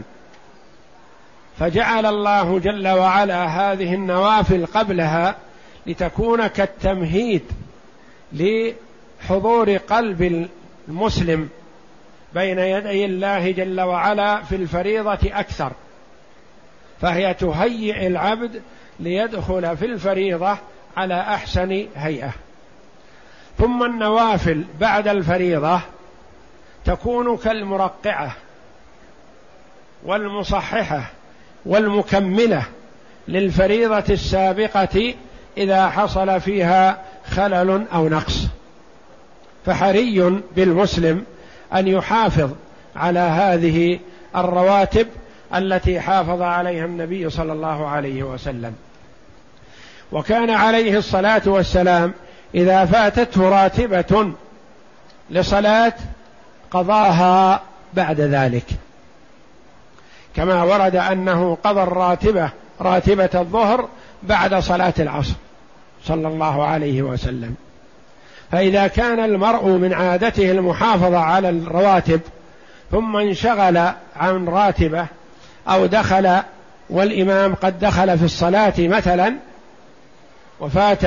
[1.59, 5.35] فجعل الله جل وعلا هذه النوافل قبلها
[5.87, 7.43] لتكون كالتمهيد
[8.33, 10.49] لحضور قلب
[10.87, 11.49] المسلم
[12.33, 15.71] بين يدي الله جل وعلا في الفريضة أكثر.
[17.01, 18.61] فهي تهيئ العبد
[18.99, 20.57] ليدخل في الفريضة
[20.97, 22.31] على أحسن هيئة.
[23.57, 25.81] ثم النوافل بعد الفريضة
[26.85, 28.35] تكون كالمرقعة
[30.03, 31.11] والمصححة
[31.65, 32.63] والمكملة
[33.27, 35.13] للفريضة السابقة
[35.57, 38.47] إذا حصل فيها خلل أو نقص.
[39.65, 41.23] فحري بالمسلم
[41.73, 42.51] أن يحافظ
[42.95, 43.99] على هذه
[44.35, 45.07] الرواتب
[45.55, 48.75] التي حافظ عليها النبي صلى الله عليه وسلم.
[50.11, 52.13] وكان عليه الصلاة والسلام
[52.55, 54.31] إذا فاتته راتبة
[55.29, 55.93] لصلاة
[56.71, 57.61] قضاها
[57.93, 58.65] بعد ذلك.
[60.35, 62.49] كما ورد أنه قضى الراتبة
[62.81, 63.87] راتبة الظهر
[64.23, 65.33] بعد صلاة العصر
[66.03, 67.55] صلى الله عليه وسلم.
[68.51, 72.21] فإذا كان المرء من عادته المحافظة على الرواتب
[72.91, 73.77] ثم انشغل
[74.15, 75.05] عن راتبة
[75.67, 76.37] أو دخل
[76.89, 79.35] والإمام قد دخل في الصلاة مثلا
[80.59, 81.05] وفات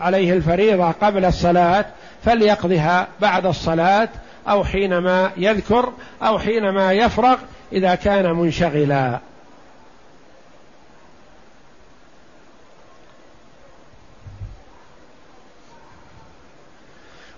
[0.00, 1.84] عليه الفريضة قبل الصلاة
[2.24, 4.08] فليقضها بعد الصلاة
[4.48, 7.36] أو حينما يذكر أو حينما يفرغ
[7.72, 9.18] إذا كان منشغلا.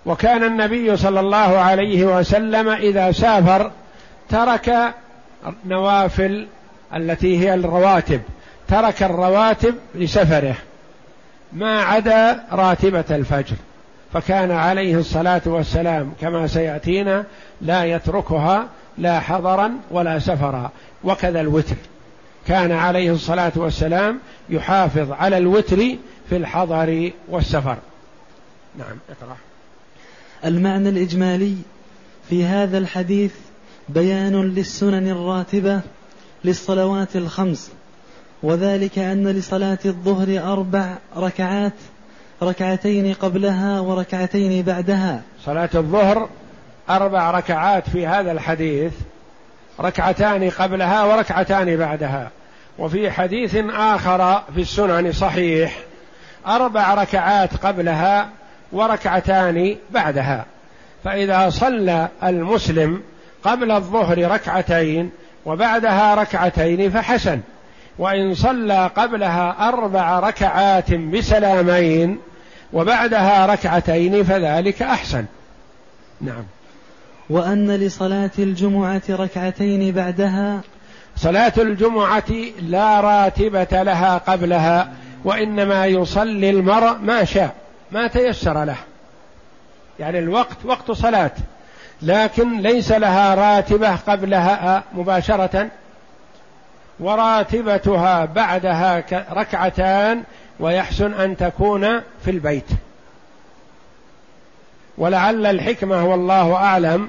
[0.07, 3.71] وكان النبي صلى الله عليه وسلم إذا سافر
[4.29, 4.95] ترك
[5.67, 6.47] نوافل
[6.95, 8.21] التي هي الرواتب
[8.69, 10.57] ترك الرواتب لسفره
[11.53, 13.57] ما عدا راتبة الفجر.
[14.13, 17.25] فكان عليه الصلاة والسلام كما سيأتينا
[17.61, 18.69] لا يتركها
[18.99, 20.71] لا حضرا ولا سفرا.
[21.05, 21.77] وكذا الوتر.
[22.47, 24.19] كان عليه الصلاة والسلام
[24.51, 25.77] يحافظ على الوتر
[26.29, 27.77] في الحضر والسفر.
[28.79, 29.37] نعم اقرأ.
[30.45, 31.57] المعنى الإجمالي
[32.31, 33.33] في هذا الحديث
[33.89, 35.81] بيان للسنن الراتبة
[36.45, 37.71] للصلوات الخمس
[38.43, 41.73] وذلك أن لصلاة الظهر أربع ركعات
[42.43, 45.23] ركعتين قبلها وركعتين بعدها.
[45.45, 46.29] صلاة الظهر
[46.91, 48.93] أربع ركعات في هذا الحديث
[49.81, 52.31] ركعتان قبلها وركعتان بعدها.
[52.79, 55.79] وفي حديث آخر في السنن صحيح
[56.47, 58.29] أربع ركعات قبلها
[58.73, 60.45] وركعتان بعدها.
[61.05, 63.03] فإذا صلى المسلم
[63.45, 65.11] قبل الظهر ركعتين
[65.47, 67.41] وبعدها ركعتين فحسن.
[67.99, 72.19] وإن صلى قبلها أربع ركعات بسلامين
[72.73, 75.25] وبعدها ركعتين فذلك أحسن.
[76.21, 76.45] نعم.
[77.31, 80.61] وأن لصلاة الجمعة ركعتين بعدها
[81.17, 82.31] صلاة الجمعة
[82.63, 84.93] لا راتبة لها قبلها
[85.25, 87.55] وإنما يصلي المرء ما شاء
[87.93, 88.77] ما تيسر له.
[90.01, 91.31] يعني الوقت وقت صلاة.
[92.03, 95.69] لكن ليس لها راتبة قبلها مباشرة
[97.01, 100.23] وراتبتها بعدها ركعتان
[100.61, 102.67] ويحسن أن تكون في البيت.
[104.99, 107.09] ولعل الحكمة والله أعلم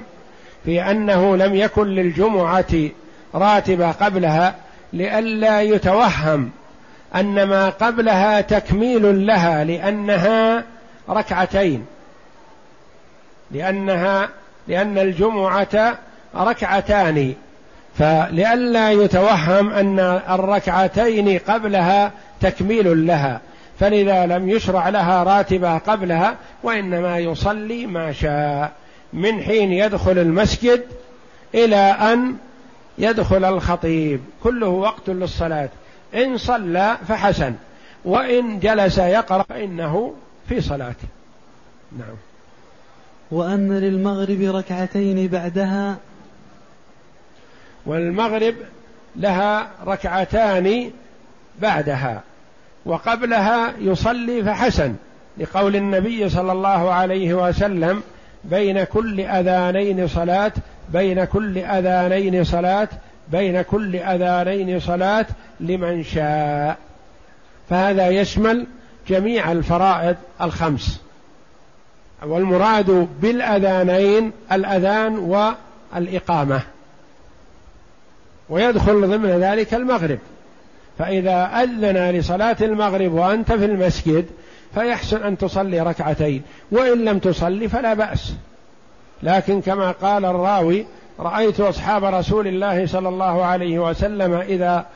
[0.64, 2.90] في أنه لم يكن للجمعة
[3.34, 4.54] راتبة قبلها
[4.92, 6.50] لئلا يتوهم
[7.14, 10.64] أن ما قبلها تكميل لها لأنها
[11.08, 11.86] ركعتين.
[13.50, 14.28] لأنها
[14.68, 15.98] لأن الجمعة
[16.36, 17.34] ركعتان.
[17.98, 19.98] فلئلا يتوهم أن
[20.30, 23.40] الركعتين قبلها تكميل لها.
[23.80, 28.72] فلذا لم يشرع لها راتبة قبلها وإنما يصلي ما شاء.
[29.12, 30.84] من حين يدخل المسجد
[31.54, 32.36] إلى أن
[32.98, 34.20] يدخل الخطيب.
[34.42, 35.68] كله وقت للصلاة.
[36.14, 37.54] إن صلى فحسن
[38.04, 40.14] وإن جلس يقرأ فإنه
[40.48, 41.08] في صلاته.
[41.98, 42.16] نعم.
[43.30, 45.96] وأن للمغرب ركعتين بعدها.
[47.86, 48.54] والمغرب
[49.16, 50.90] لها ركعتان
[51.60, 52.22] بعدها.
[52.86, 54.94] وقبلها يصلي فحسن
[55.38, 58.02] لقول النبي صلى الله عليه وسلم
[58.44, 60.52] بين كل أذانين صلاة
[60.88, 62.88] بين كل أذانين صلاة
[63.28, 65.26] بين كل أذانين صلاة
[65.60, 66.76] لمن شاء.
[67.70, 68.66] فهذا يشمل
[69.08, 71.00] جميع الفرائض الخمس.
[72.26, 76.60] والمراد بالأذانين الأذان والإقامة.
[78.48, 80.18] ويدخل ضمن ذلك المغرب.
[80.98, 84.26] فإذا أذن لصلاة المغرب وأنت في المسجد
[84.74, 88.34] فيحسن أن تصلي ركعتين وإن لم تصلي فلا بأس.
[89.22, 90.86] لكن كما قال الراوي
[91.20, 94.86] رأيت أصحاب رسول الله صلى الله عليه وسلم إذا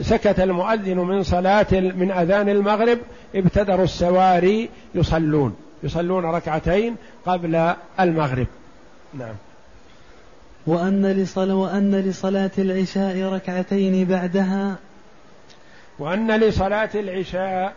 [0.00, 2.98] سكت المؤذن من صلاة من أذان المغرب
[3.34, 8.46] ابتدروا السواري يصلون يصلون ركعتين قبل المغرب.
[9.14, 9.34] نعم.
[10.66, 14.76] وأن لصلاة العشاء ركعتين بعدها
[16.00, 17.74] وأن لصلاة العشاء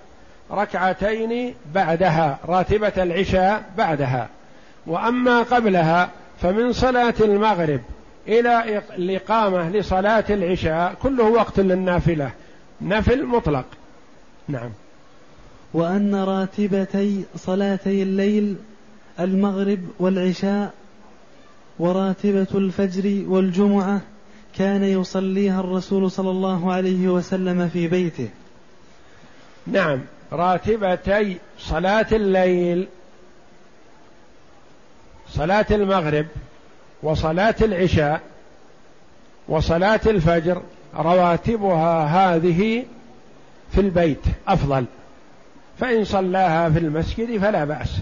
[0.52, 4.30] ركعتين بعدها راتبة العشاء بعدها.
[4.88, 6.10] وأما قبلها
[6.42, 7.82] فمن صلاة المغرب
[8.28, 12.32] إلى الإقامة لصلاة العشاء كله وقت للنافلة.
[12.82, 13.66] نفل مطلق.
[14.48, 14.70] نعم.
[15.74, 18.56] وأن راتبتي صلاتي الليل
[19.20, 20.74] المغرب والعشاء
[21.80, 24.02] وراتبة الفجر والجمعة
[24.58, 28.30] كان يصليها الرسول صلى الله عليه وسلم في بيته.
[29.68, 30.00] نعم.
[30.32, 32.88] راتبتي صلاة الليل
[35.30, 36.26] صلاة المغرب
[37.04, 38.22] وصلاة العشاء
[39.48, 40.62] وصلاة الفجر
[40.96, 42.86] رواتبها هذه
[43.72, 44.86] في البيت أفضل.
[45.80, 48.00] فإن صلاها في المسجد فلا بأس.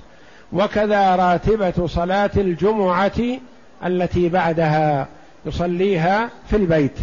[0.54, 3.22] وكذا راتبة صلاة الجمعة
[3.86, 5.08] التي بعدها.
[5.46, 6.98] يصليها في البيت.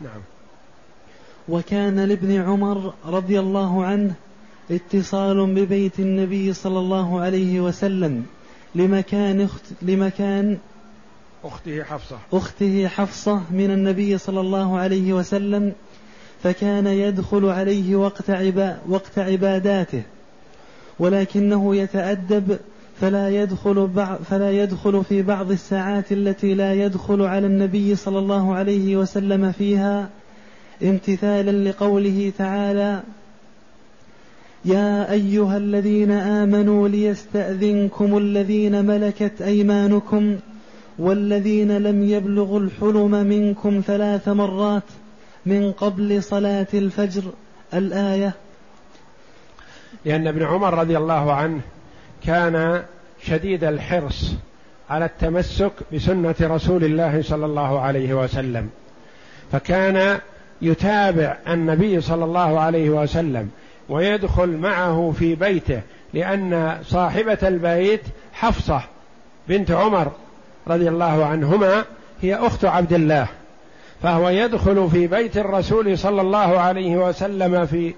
[0.00, 0.20] نعم.
[1.48, 4.14] وكان لابن عمر رضي الله عنه
[4.70, 8.26] اتصال ببيت النبي صلى الله عليه وسلم
[8.74, 10.58] لمكان أخت لمكان
[11.44, 12.18] أخته حفصة.
[12.32, 15.72] أخته حفصة من النبي صلى الله عليه وسلم
[16.42, 20.02] فكان يدخل عليه وقت عبا وقت عباداته
[20.98, 22.58] ولكنه يتأدب
[23.02, 23.90] فلا يدخل
[24.30, 30.08] فلا يدخل في بعض الساعات التي لا يدخل على النبي صلى الله عليه وسلم فيها
[30.82, 33.02] امتثالا لقوله تعالى
[34.64, 40.36] يا أيها الذين آمنوا ليستأذنكم الذين ملكت أيمانكم
[40.98, 44.82] والذين لم يبلغوا الحلم منكم ثلاث مرات
[45.46, 47.22] من قبل صلاة الفجر.
[47.74, 48.32] الآية
[50.04, 51.60] لأن ابن عمر رضي الله عنه
[52.26, 52.82] كان
[53.22, 54.34] شديد الحرص
[54.90, 58.70] على التمسك بسنة رسول الله صلى الله عليه وسلم.
[59.52, 60.18] فكان
[60.62, 63.50] يتابع النبي صلى الله عليه وسلم
[63.88, 65.80] ويدخل معه في بيته
[66.14, 68.02] لأن صاحبة البيت
[68.32, 68.82] حفصة
[69.48, 70.12] بنت عمر
[70.68, 71.84] رضي الله عنهما
[72.22, 73.26] هي أخت عبد الله.
[74.02, 77.94] فهو يدخل في بيت الرسول صلى الله عليه وسلم في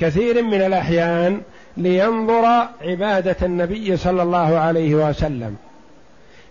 [0.00, 1.40] كثير من الأحيان
[1.76, 5.56] لينظر عبادة النبي صلى الله عليه وسلم.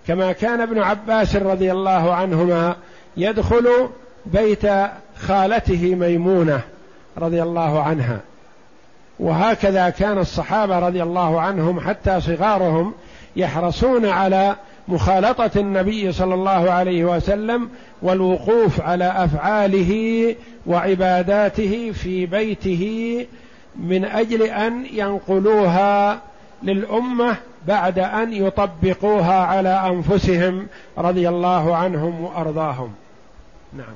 [0.08, 2.76] كما كان ابن عباس رضي الله عنهما
[3.18, 3.90] يدخل
[4.26, 4.66] بيت
[5.20, 6.62] خالته ميمونة
[7.18, 8.20] رضي الله عنها.
[9.20, 12.94] وهكذا كان الصحابة رضي الله عنهم حتى صغارهم
[13.36, 14.56] يحرصون على
[14.88, 17.70] مخالطة النبي صلى الله عليه وسلم
[18.02, 23.26] والوقوف على أفعاله وعباداته في بيته
[23.80, 26.20] من أجل أن ينقلوها
[26.64, 27.36] للأمة
[27.68, 30.68] بعد أن يطبقوها على أنفسهم
[30.98, 32.94] رضي الله عنهم وأرضاهم.
[33.74, 33.96] نعم.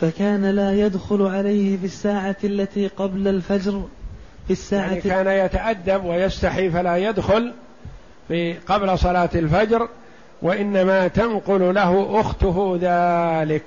[0.00, 3.82] فكان لا يدخل عليه في الساعة التي قبل الفجر
[4.46, 7.52] في الساعة يعني كان يتأدب ويستحي فلا يدخل
[8.28, 9.88] في قبل صلاة الفجر
[10.42, 13.64] وإنما تنقل له أخته ذلك.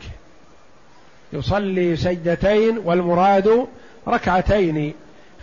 [1.34, 3.68] يصلي سجدتين والمراد
[4.08, 4.94] ركعتين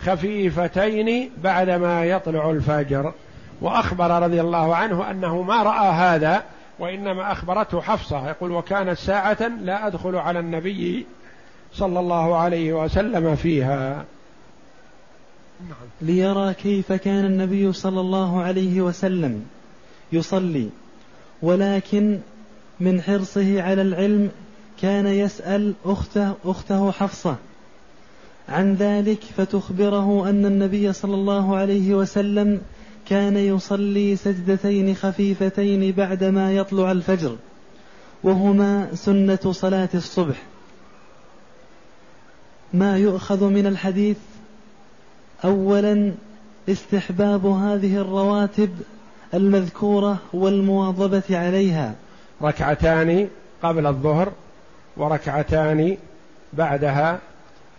[0.02, 3.12] خفيفتين بعدما يطلع الفجر.
[3.60, 6.42] وأخبر رضي الله عنه أنه ما رأى هذا
[6.78, 11.06] وإنما أخبرته حفصة يقول وكانت ساعة لا أدخل على النبي
[11.72, 14.04] صلى الله عليه وسلم فيها.
[15.68, 15.88] نعم.
[16.00, 19.46] ليرى كيف كان النبي صلى الله عليه وسلم
[20.12, 20.68] يصلي.
[21.42, 22.18] ولكن
[22.80, 24.30] من حرصه على العلم
[24.82, 27.36] كان يسأل أخته, أخته حفصة.
[28.50, 32.60] عن ذلك فتخبره أن النبي صلى الله عليه وسلم
[33.08, 37.36] كان يصلي سجدتين خفيفتين بعدما يطلع الفجر
[38.22, 40.36] وهما سنة صلاة الصبح.
[42.72, 44.16] ما يؤخذ من الحديث
[45.44, 46.12] أولا
[46.68, 48.70] استحباب هذه الرواتب
[49.34, 51.94] المذكورة والمواظبة عليها.
[52.42, 53.28] ركعتان
[53.62, 54.32] قبل الظهر
[54.96, 55.96] وركعتان
[56.52, 57.20] بعدها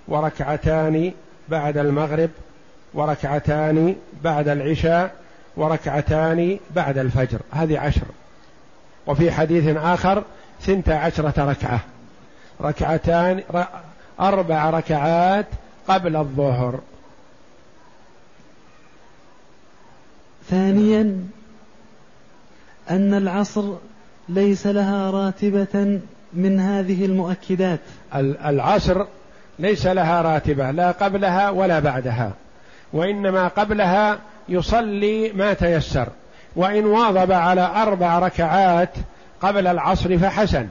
[0.07, 1.11] وركعتان
[1.49, 2.29] بعد المغرب
[2.93, 5.15] وركعتان بعد العشاء
[5.57, 7.39] وركعتان بعد الفجر.
[7.51, 8.05] هذه عشر.
[9.07, 10.23] وفي حديث آخر
[10.61, 11.79] ثنت عشرة ركعة.
[12.61, 13.43] ركعتان
[14.19, 15.45] أربع ركعات
[15.87, 16.79] قبل الظهر.
[20.49, 21.27] ثانيا
[22.89, 23.73] أن العصر
[24.29, 25.99] ليس لها راتبة
[26.33, 27.79] من هذه المؤكدات.
[28.15, 29.05] العصر
[29.61, 32.31] ليس لها راتبة لا قبلها ولا بعدها.
[32.93, 34.17] وإنما قبلها
[34.49, 36.07] يصلي ما تيسر.
[36.55, 38.89] وإن واظب على أربع ركعات
[39.41, 40.67] قبل العصر فحسن.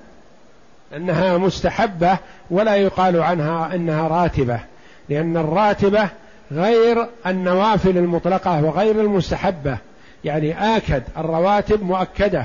[0.97, 2.19] أنها مستحبة
[2.51, 4.61] ولا يقال عنها إنها راتبة.
[5.09, 6.09] لأن الراتبة
[6.53, 9.79] غير النوافل المطلقة وغير المستحبة.
[10.25, 12.45] يعني آكد الرواتب مؤكدة.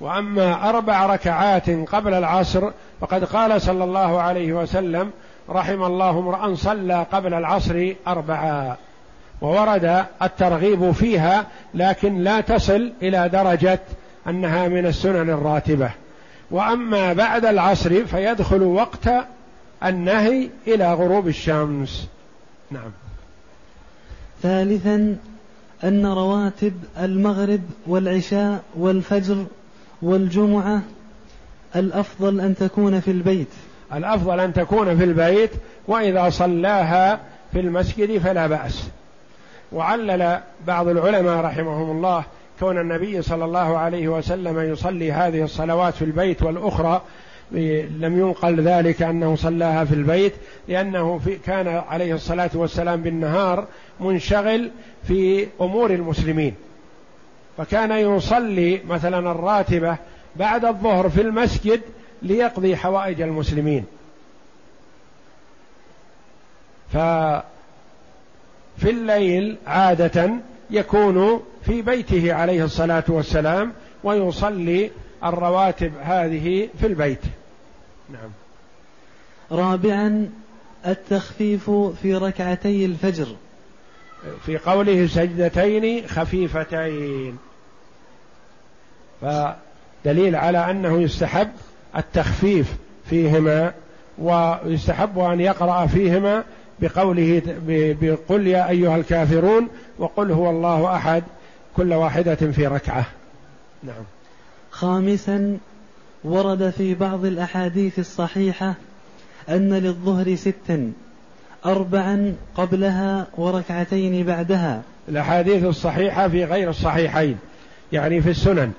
[0.00, 2.70] وأما أربع ركعات قبل العصر
[3.00, 5.10] فقد قال صلى الله عليه وسلم
[5.48, 8.76] رحم الله امرأ صلى قبل العصر اربعا
[9.40, 13.80] وورد الترغيب فيها لكن لا تصل إلى درجة
[14.28, 15.90] أنها من السنن الراتبة.
[16.50, 19.10] وأما بعد العصر فيدخل وقت
[19.84, 22.08] النهي إلى غروب الشمس.
[22.70, 22.90] نعم.
[24.42, 25.16] ثالثا
[25.84, 29.46] أن رواتب المغرب والعشاء والفجر
[30.02, 30.82] والجمعة
[31.76, 33.48] الأفضل أن تكون في البيت.
[33.94, 35.50] الأفضل أن تكون في البيت
[35.88, 37.20] وإذا صلاها
[37.52, 38.88] في المسجد فلا بأس.
[39.72, 42.24] وعلل بعض العلماء رحمهم الله
[42.60, 47.02] كون النبي صلى الله عليه وسلم يصلي هذه الصلوات في البيت والأخرى
[48.00, 50.32] لم ينقل ذلك أنه صلاها في البيت
[50.68, 53.66] لأنه في كان عليه الصلاة والسلام بالنهار
[54.00, 54.70] منشغل
[55.08, 56.54] في أمور المسلمين.
[57.58, 59.96] فكان يصلي مثلا الراتبة
[60.36, 61.80] بعد الظهر في المسجد
[62.22, 63.84] ليقضي حوائج المسلمين.
[66.92, 67.42] ففي
[68.84, 70.30] الليل عادة
[70.70, 73.72] يكون في بيته عليه الصلاة والسلام
[74.04, 74.90] ويصلي
[75.24, 77.22] الرواتب هذه في البيت.
[78.12, 78.30] نعم.
[79.52, 80.30] رابعا
[80.86, 83.26] التخفيف في ركعتي الفجر.
[84.46, 87.38] في قوله سجدتين خفيفتين.
[89.20, 91.50] فدليل على أنه يستحب
[91.96, 92.76] التخفيف
[93.10, 93.72] فيهما
[94.18, 96.44] ويستحب أن يقرأ فيهما
[96.80, 97.42] بقوله
[98.02, 99.68] بقل يا أيها الكافرون
[99.98, 101.22] وقل هو الله أحد
[101.76, 103.06] كل واحدة في ركعة.
[103.82, 104.04] نعم.
[104.70, 105.58] خامسا
[106.24, 108.74] ورد في بعض الأحاديث الصحيحة
[109.48, 110.92] أن للظهر ستا
[111.66, 114.82] اربعا قبلها وركعتين بعدها.
[115.08, 117.38] الأحاديث الصحيحة في غير الصحيحين
[117.92, 118.72] يعني في السنن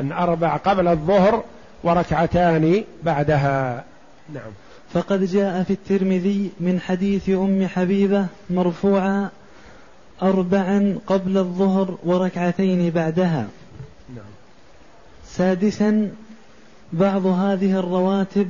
[0.00, 1.44] أن أربع قبل الظهر
[1.82, 3.84] وركعتان بعدها.
[4.34, 4.50] نعم.
[4.92, 9.28] فقد جاء في الترمذي من حديث أم حبيبة مرفوعا
[10.22, 13.46] أربعا قبل الظهر وركعتين بعدها.
[14.16, 14.24] نعم.
[15.26, 16.10] سادسا
[16.92, 18.48] بعض هذه الرواتب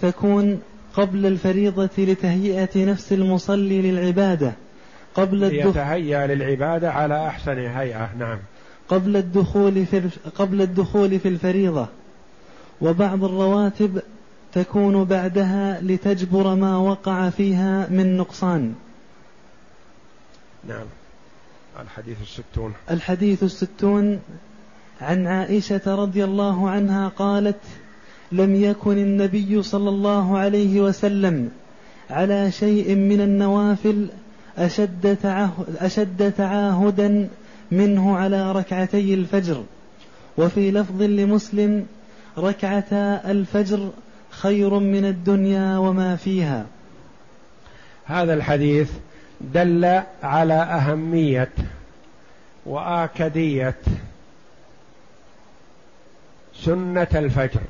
[0.00, 0.60] تكون
[0.94, 4.52] قبل الفريضة لتهيئة نفس المصلي للعبادة.
[5.14, 8.10] قبل يتهيأ للعبادة على أحسن هيئة.
[8.18, 8.38] نعم.
[8.88, 10.02] قبل الدخول في
[10.34, 11.88] قبل الدخول في الفريضة.
[12.80, 14.02] وبعض الرواتب
[14.52, 18.74] تكون بعدها لتجبر ما وقع فيها من نقصان.
[20.68, 20.86] نعم.
[21.80, 22.72] الحديث الستون.
[22.90, 24.20] الحديث الستون
[25.00, 27.60] عن عائشة رضي الله عنها قالت
[28.32, 31.50] لم يكن النبي صلى الله عليه وسلم
[32.10, 34.06] على شيء من النوافل
[34.58, 37.28] أشد, تعهد أشد تعاهدا
[37.70, 39.64] منه على ركعتي الفجر.
[40.38, 41.86] وفي لفظ لمسلم
[42.40, 43.90] ركعتا الفجر
[44.30, 46.66] خير من الدنيا وما فيها.
[48.06, 48.92] هذا الحديث
[49.40, 51.50] دل على أهمية
[52.66, 53.74] وآكدية
[56.54, 57.60] سنة الفجر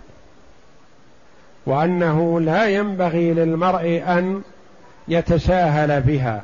[1.66, 4.42] وأنه لا ينبغي للمرء أن
[5.08, 6.42] يتساهل بها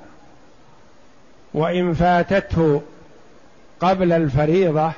[1.55, 2.83] وإن فاتته
[3.81, 4.93] قبل الفريضة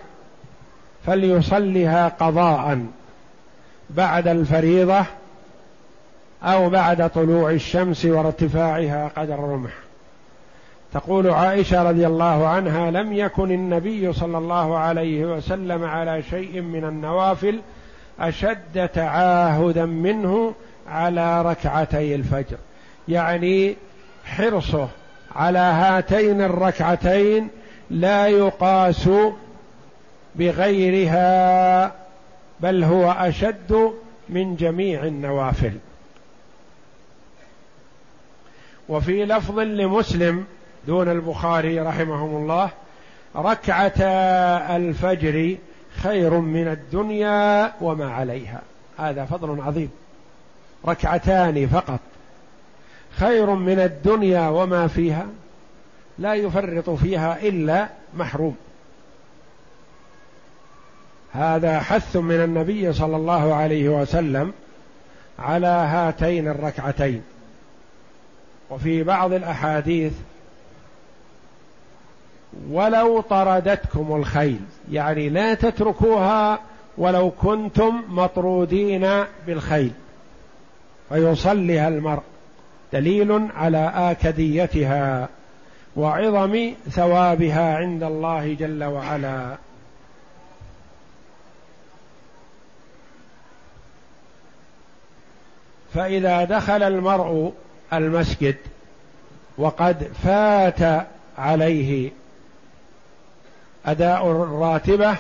[1.07, 2.87] فليصلها قضاء.
[3.91, 5.05] بعد الفريضة
[6.43, 9.71] أو بعد طلوع الشمس وارتفاعها قدر الرمح
[10.93, 16.85] تقول عائشة رضي الله عنها لم يكن النبي صلى الله عليه وسلم على شيء من
[16.85, 17.61] النوافل
[18.21, 20.55] أشد تعاهدا منه
[20.89, 22.57] على ركعتي الفجر.
[23.09, 23.77] يعني
[24.25, 24.89] حرصه
[25.37, 27.49] على هاتين الركعتين
[27.91, 29.09] لا يقاس
[30.35, 31.93] بغيرها.
[32.61, 33.93] بل هو أشد
[34.29, 35.73] من جميع النوافل.
[38.89, 40.45] وفي لفظ لمسلم
[40.87, 42.71] دون البخاري رحمهم الله
[43.37, 45.57] ركعتا الفجر
[45.97, 48.63] خير من الدنيا وما عليها.
[48.99, 49.91] هذا فضل عظيم.
[50.87, 52.01] ركعتان فقط.
[53.11, 55.27] خير من الدنيا وما فيها
[56.19, 58.57] لا يفرط فيها إلا محروم.
[61.37, 64.53] هذا حث من النبي صلى الله عليه وسلم
[65.39, 67.23] على هاتين الركعتين.
[68.71, 70.13] وفي بعض الأحاديث
[72.71, 74.61] ولو طردتكم الخيل
[74.93, 76.59] يعني لا تتركوها
[76.99, 79.93] ولو كنتم مطرودين بالخيل.
[81.09, 82.23] فيصليها المرء.
[82.93, 85.29] دليل على آكديتها
[85.97, 89.66] وعظم ثوابها عند الله جل وعلا.
[95.97, 97.53] فإذا دخل المرء
[97.93, 98.57] المسجد
[99.59, 101.07] وقد فات
[101.39, 102.11] عليه
[103.87, 105.17] أداء الراتبة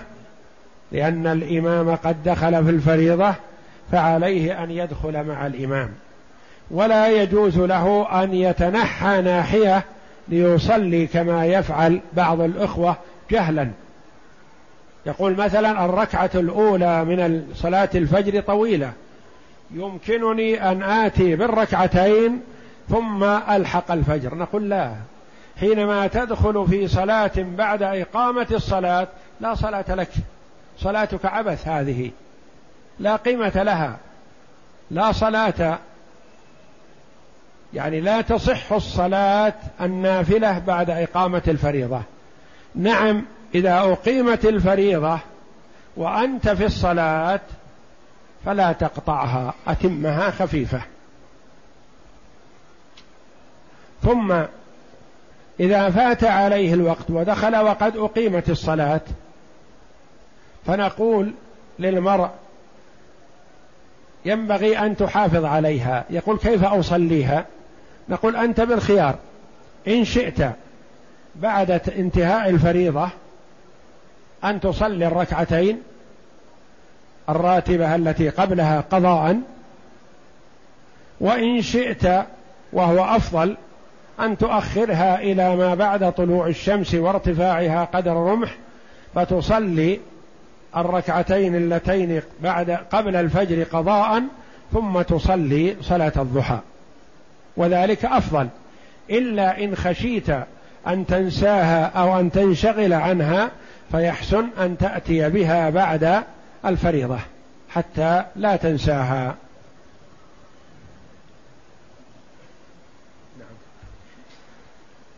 [0.93, 3.35] لأن الإمام قد دخل في الفريضة
[3.93, 5.89] فعليه أن يدخل مع الإمام.
[6.71, 9.85] ولا يجوز له أن يتنحى ناحية
[10.29, 12.97] ليصلي كما يفعل بعض الإخوة
[13.31, 13.71] جهلا.
[15.07, 18.93] يقول مثلا الركعة الأولى من صلاة الفجر طويلة.
[19.71, 22.41] يمكنني أن آتي بالركعتين
[22.89, 24.35] ثم ألحق الفجر.
[24.35, 24.93] نقول لا.
[25.61, 29.09] حينما تدخل في صلاة بعد إقامة الصلاة
[29.41, 30.11] لا صلاة لك.
[30.79, 32.11] صلاتك عبث هذه.
[33.01, 33.97] لا قيمة لها.
[34.91, 35.79] لا صلاة.
[37.75, 42.03] يعني لا تصح الصلاة النافلة بعد إقامة الفريضة.
[42.75, 45.19] نعم إذا أقيمت الفريضة
[45.97, 47.41] وأنت في الصلاة
[48.47, 50.81] فلا تقطعها أتمها خفيفة.
[54.03, 54.43] ثم
[55.61, 59.01] إذا فات عليه الوقت ودخل وقد أقيمت الصلاة
[60.67, 61.33] فنقول
[61.79, 62.31] للمرء
[64.25, 66.05] ينبغي أن تحافظ عليها.
[66.11, 67.45] يقول كيف أصليها؟
[68.09, 69.15] نقول أنت بالخيار.
[69.89, 70.51] إن شئت
[71.37, 73.09] بعد انتهاء الفريضة
[74.45, 75.83] أن تصلي الركعتين
[77.29, 79.41] الراتبة التي قبلها قضاء
[81.21, 82.27] وإن شئت
[82.73, 83.57] وهو أفضل
[84.21, 88.57] أن تؤخرها إلى ما بعد طلوع الشمس وارتفاعها قدر رمح
[89.15, 90.01] فتصلي
[90.77, 94.23] الركعتين اللتين بعد قبل الفجر قضاء
[94.73, 96.59] ثم تصلي صلاة الضحى.
[97.57, 98.49] وذلك أفضل.
[99.11, 100.31] إلا إن خشيت
[100.87, 103.51] أن تنساها أو أن تنشغل عنها
[103.93, 106.23] فيحسن أن تأتي بها بعد
[106.67, 107.19] الفريضة
[107.69, 109.35] حتى لا تنساها.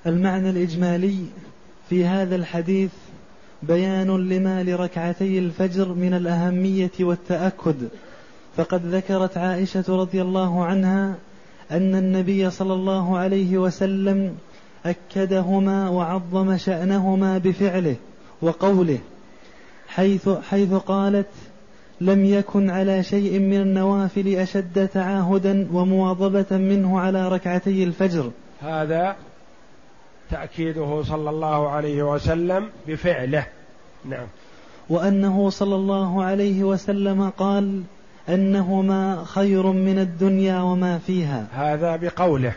[0.06, 1.18] المعنى الإجمالي
[1.88, 2.90] في هذا الحديث
[3.62, 7.88] بيان لما لركعتي الفجر من الأهمية والتأكد.
[8.56, 11.14] فقد ذكرت عائشة رضي الله عنها
[11.70, 14.36] أن النبي صلى الله عليه وسلم
[14.86, 17.96] أكدهما وعظم شأنهما بفعله
[18.42, 18.98] وقوله
[19.88, 21.26] حيث حيث قالت
[22.00, 28.30] لم يكن على شيء من النوافل أشد تعاهدا ومواظبة منه على ركعتي الفجر.
[28.62, 29.16] هذا
[30.30, 33.46] تأكيده صلى الله عليه وسلم بفعله.
[34.04, 34.26] نعم.
[34.90, 37.82] وأنه صلى الله عليه وسلم قال
[38.28, 41.46] أنهما خير من الدنيا وما فيها.
[41.52, 42.52] هذا بقوله.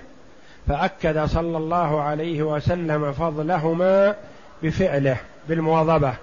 [0.67, 4.15] فأكد صلى الله عليه وسلم فضلهما
[4.63, 5.17] بفعله
[5.49, 6.13] بالمواظبة.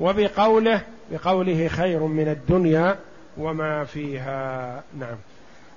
[0.00, 0.82] وبقوله
[1.12, 2.98] بقوله خير من الدنيا
[3.38, 4.82] وما فيها.
[4.98, 5.16] نعم.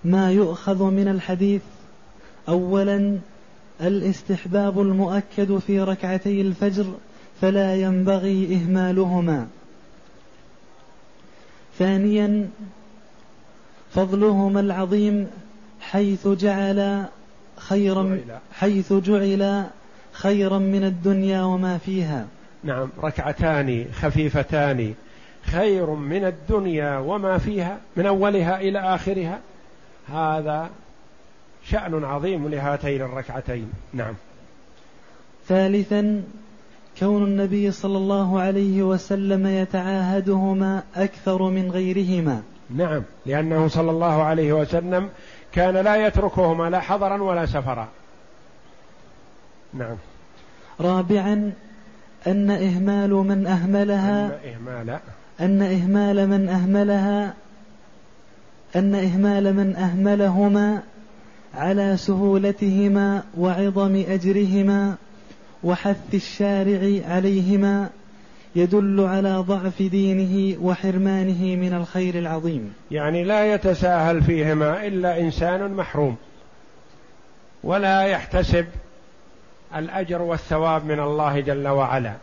[0.03, 1.61] ما يؤخذ من الحديث
[2.49, 3.17] اولا
[3.81, 6.85] الاستحباب المؤكد في ركعتي الفجر
[7.41, 9.47] فلا ينبغي إهمالهما.
[11.79, 12.49] ثانيا
[13.91, 15.27] فضلهما العظيم
[15.81, 17.05] حيث جعل
[17.57, 18.19] خيرا
[18.53, 19.65] حيث جعل
[20.11, 22.27] خيرا من الدنيا وما فيها.
[22.63, 22.89] نعم.
[23.03, 24.93] ركعتان خفيفتان
[25.43, 29.39] خير من الدنيا وما فيها من أولها إلى آخرها.
[30.13, 30.69] هذا
[31.65, 33.71] شأن عظيم لهاتين الركعتين.
[33.93, 34.13] نعم.
[35.47, 36.23] ثالثا
[36.99, 42.43] كون النبي صلى الله عليه وسلم يتعاهدهما أكثر من غيرهما.
[42.69, 43.03] نعم.
[43.25, 45.09] لأنه صلى الله عليه وسلم
[45.53, 47.87] كان لا يتركهما لا حضرا ولا سفرا.
[49.73, 49.95] نعم.
[50.81, 51.53] رابعا
[52.27, 54.99] أن إهمال من أهملها أن إهمال.
[55.41, 57.33] أن إهمال من أهملها
[58.75, 60.81] أن إهمال من أهملهما
[61.55, 64.95] على سهولتهما وعظم أجرهما
[65.63, 67.89] وحث الشارع عليهما
[68.55, 72.73] يدل على ضعف دينه وحرمانه من الخير العظيم.
[72.91, 76.15] يعني لا يتساهل فيهما إلا إنسان محروم
[77.63, 78.65] ولا يحتسب
[79.75, 82.13] الأجر والثواب من الله جل وعلا.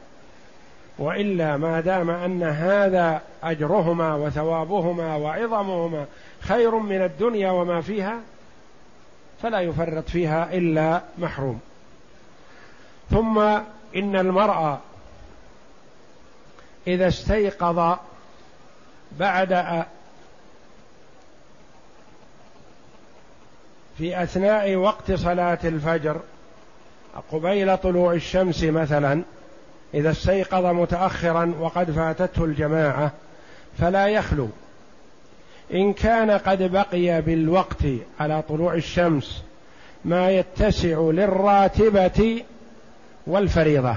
[0.99, 6.07] وإلا ما دام أن هذا أجرهما وثوابهما وعظمهما
[6.41, 8.21] خير من الدنيا وما فيها
[9.43, 11.61] فلا يفرط فيها إلا محروم.
[13.11, 13.39] ثم
[13.97, 14.79] إن المرء
[16.87, 17.99] إذا استيقظ
[19.19, 19.85] بعد
[23.99, 26.21] في أثناء وقت صلاة الفجر
[27.33, 29.23] قبيل طلوع الشمس مثلا
[29.95, 33.13] إذا استيقظ متاخرا وقد فاتته الجماعة
[33.79, 34.49] فلا يخلو.
[35.75, 37.85] إن كان قد بقي بالوقت
[38.21, 39.43] على طلوع الشمس
[40.05, 42.43] ما يتسع للراتبة
[43.27, 43.97] والفريضة.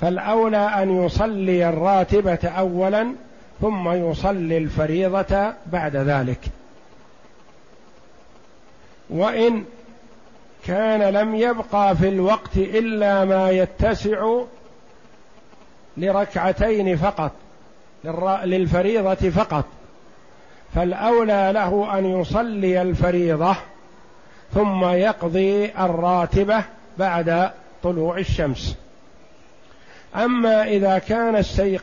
[0.00, 3.12] فالأولى أن يصلي الراتبة اولا
[3.60, 6.40] ثم يصلي الفريضة بعد ذلك.
[9.10, 9.64] وإن
[10.66, 14.40] كان لم يبقى في الوقت إلا ما يتسع
[15.96, 17.32] لركعتين فقط
[18.44, 19.64] للفريضة فقط.
[20.74, 23.56] فالأولى له أن يصلي الفريضة
[24.54, 26.64] ثم يقضي الراتبة
[26.98, 27.50] بعد
[27.82, 28.76] طلوع الشمس.
[30.16, 31.36] أما إذا كان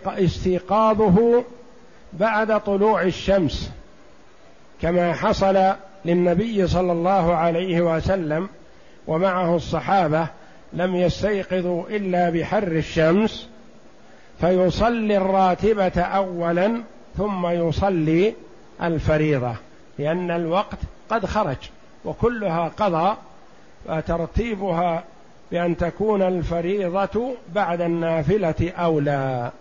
[0.08, 1.44] استيقاظه
[2.14, 3.72] بعد طلوع الشمس
[4.82, 5.74] كما حصل
[6.06, 8.50] للنبي صلى الله عليه وسلم
[9.08, 10.28] ومعه الصحابة
[10.74, 13.49] لم يستيقظوا إلا بحر الشمس
[14.39, 16.82] فيصلي الراتبة اولا
[17.18, 18.34] ثم يصلي
[18.84, 19.55] الفريضة
[19.99, 20.78] لأن الوقت
[21.10, 21.58] قد خرج
[22.05, 23.16] وكلها قضى
[23.88, 25.03] فترتيبها
[25.51, 29.51] بأن تكون الفريضة بعد النافلة أولى.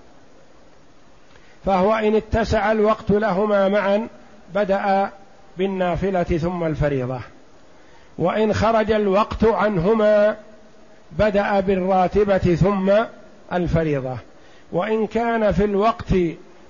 [1.64, 4.08] فهو إن اتسع الوقت لهما معا
[4.54, 5.10] بدأ
[5.58, 7.20] بالنافلة ثم الفريضة.
[8.18, 10.36] وإن خرج الوقت عنهما
[11.18, 12.92] بدأ بالراتبة ثم
[13.52, 14.16] الفريضة.
[14.72, 16.14] وإن كان في الوقت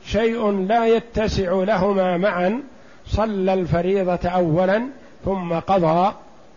[0.04, 2.62] شيء لا يتسع لهما معا
[3.06, 4.82] صلى الفريضة اولا
[5.24, 6.12] ثم قضى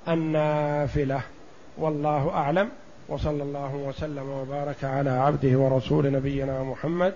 [0.08, 1.22] النافلة.
[1.78, 2.70] والله أعلم.
[3.10, 7.14] وصلى الله وسلم وبارك على عبده ورسول نبينا محمد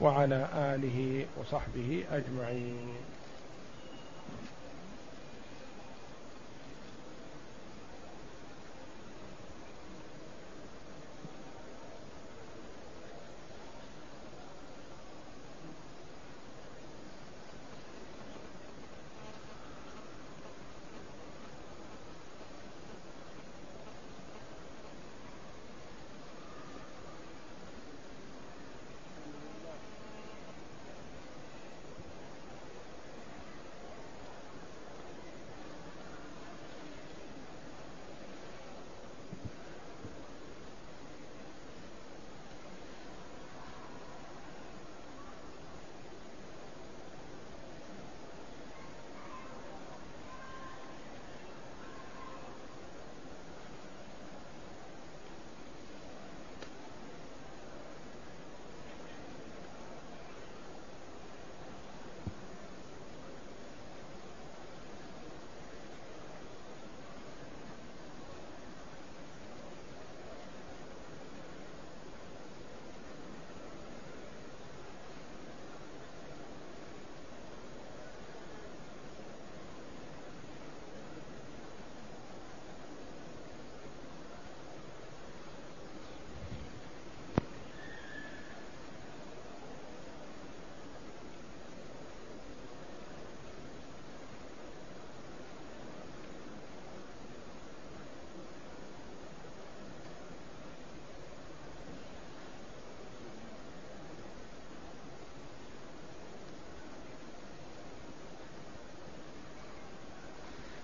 [0.00, 2.88] وعلى آله وصحبه أجمعين.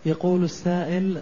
[0.07, 1.21] يقول السائل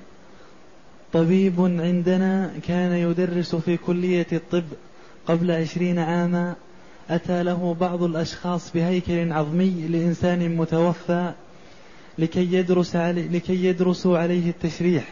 [1.12, 4.64] طبيب عندنا كان يدرس في كلية الطب
[5.26, 6.54] قبل عشرين عاما
[7.10, 11.32] أتى له بعض الأشخاص بهيكل عظمي لإنسان متوفى
[12.18, 15.08] لكي يدرس علي لكي يدرسوا عليه التشريح.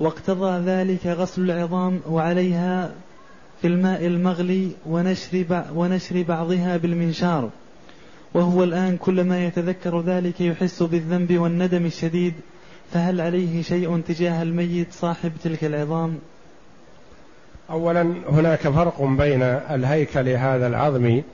[0.00, 2.94] واقتضى ذلك غسل العظام وعليها
[3.60, 7.50] في الماء المغلي ونشر, ونشر بعضها بالمنشار.
[8.34, 12.34] وهو الآن كلما يتذكر ذلك يحس بالذنب والندم الشديد
[12.94, 16.18] فهل عليه شيء تجاه الميت صاحب تلك العظام؟
[17.70, 21.24] اولا هناك فرق بين الهيكل هذا العظمي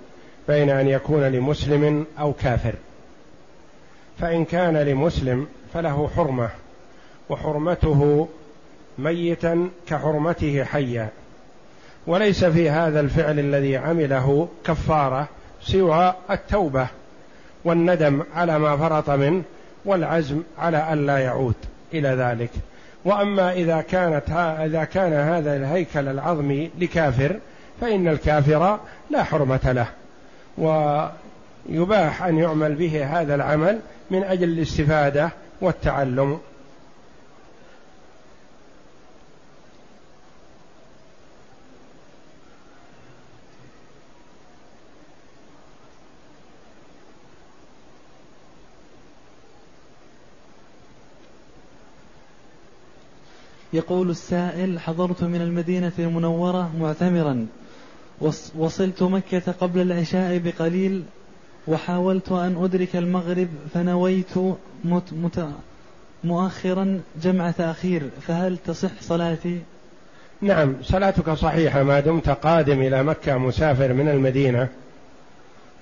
[0.49, 2.75] بين أن يكون لمسلم أو كافر.
[4.19, 6.51] فإن كان لمسلم فله حرمة
[7.29, 8.29] وحرمته
[8.99, 11.09] ميتا كحرمته حيا.
[12.07, 15.29] وليس في هذا الفعل الذي عمله كفارة
[15.63, 16.87] سوى التوبة
[17.65, 19.43] والندم على ما فرط منه
[19.85, 21.55] والعزم على ألا يعود
[21.95, 22.51] إلى ذلك.
[23.05, 24.31] وأما إذا كانت
[24.65, 27.37] إذا كان هذا الهيكل العظمي لكافر
[27.81, 28.79] فإن الكافر
[29.11, 29.87] لا حرمة له.
[30.59, 33.79] ويباح أن يعمل به هذا العمل
[34.11, 36.39] من أجل الاستفادة والتعلم.
[53.73, 57.47] يقول السائل حضرت من المدينة المنورة معتمرا.
[58.59, 61.03] وصلت مكة قبل العشاء بقليل
[61.67, 64.39] وحاولت أن أدرك المغرب فنويت
[64.85, 65.49] مت مت
[66.25, 68.03] مؤخرا جمع تأخير.
[68.21, 69.59] فهل تصح صلاتي؟
[70.41, 71.83] نعم صلاتك صحيحة.
[71.83, 74.69] ما دمت قادم إلى مكة مسافر من المدينة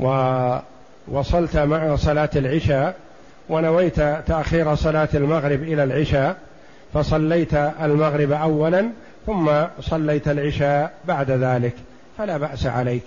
[0.01, 2.97] ووصلت مع صلاة العشاء
[3.49, 6.36] ونويت تأخير صلاة المغرب إلى العشاء.
[6.95, 8.91] فصليت المغرب اولا
[9.26, 11.74] ثم صليت العشاء بعد ذلك
[12.18, 13.03] فلا بأس عليك.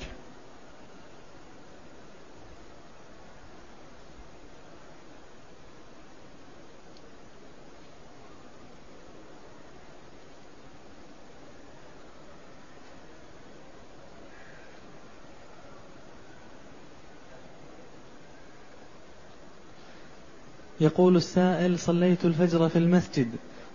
[20.82, 23.28] يقول السائل صليت الفجر في المسجد.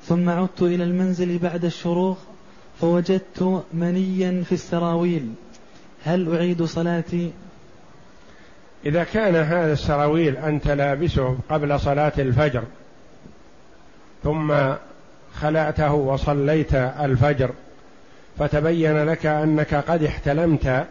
[0.08, 2.18] ثم عدت إلى المنزل بعد الشروق
[2.80, 5.34] فوجدت منيا في السراويل.
[6.04, 7.32] هل أعيد صلاتي؟
[8.86, 12.62] إذا كان هذا السراويل أنت لابسه قبل صلاة الفجر
[14.24, 14.54] ثم
[15.34, 17.50] خلعته وصليت الفجر
[18.38, 20.86] فتبين لك أنك قد احتلمت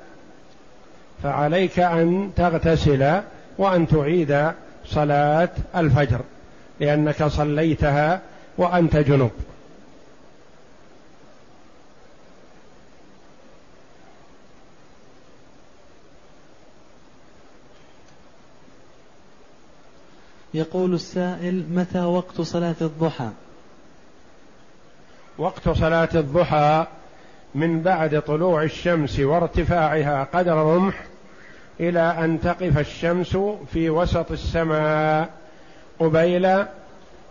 [1.24, 3.22] فعليك أن تغتسل
[3.58, 4.52] وأن تعيد
[4.86, 6.22] صلاة الفجر
[6.80, 8.22] لأنك صليتها
[8.58, 9.32] وأنت جنوب
[20.54, 23.30] يقول السائل متى وقت صلاة الضحى؟
[25.38, 26.88] وقت صلاة الضحى
[27.56, 31.04] من بعد طلوع الشمس وارتفاعها قدر رمح
[31.80, 33.38] إلى أن تقف الشمس
[33.74, 35.30] في وسط السماء
[36.00, 36.66] قبيل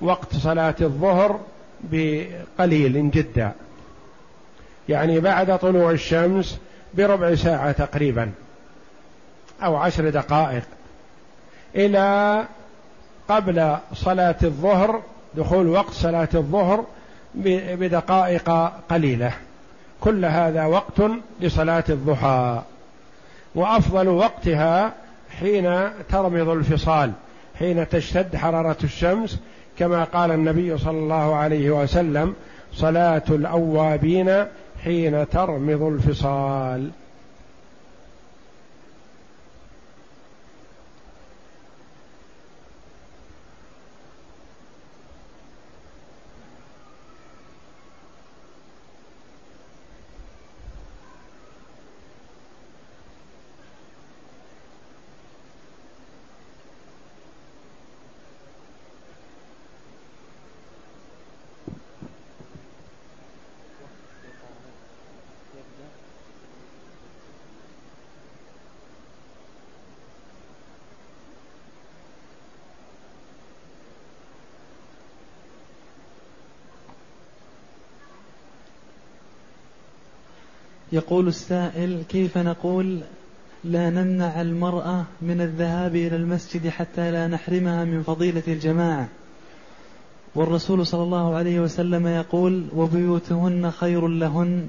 [0.05, 1.41] وقت صلاة الظهر
[1.81, 3.53] بقليل جدا
[4.89, 6.59] يعني بعد طلوع الشمس
[6.95, 8.31] بربع ساعة تقريبا
[9.63, 10.63] أو عشر دقائق
[11.75, 12.45] إلى
[13.29, 15.03] قبل صلاة الظهر
[15.35, 16.85] دخول وقت صلاة الظهر
[17.35, 18.51] بدقائق
[18.91, 19.33] قليلة.
[20.01, 21.03] كل هذا وقت
[21.41, 22.63] لصلاة الضحى.
[23.55, 24.93] وأفضل وقتها
[25.41, 27.13] حين ترمض الفصال
[27.59, 29.39] حين تشتد حرارة الشمس
[29.79, 32.35] كما قال النبي صلى الله عليه وسلم
[32.72, 34.45] صلاة الأوابين
[34.85, 36.91] حين ترمض الفصال.
[81.05, 83.01] يقول السائل كيف نقول
[83.65, 89.09] لا نمنع المرأة من الذهاب إلى المسجد حتى لا نحرمها من فضيلة الجماعة؟
[90.35, 94.69] والرسول صلى الله عليه وسلم يقول وبيوتهن خير لهن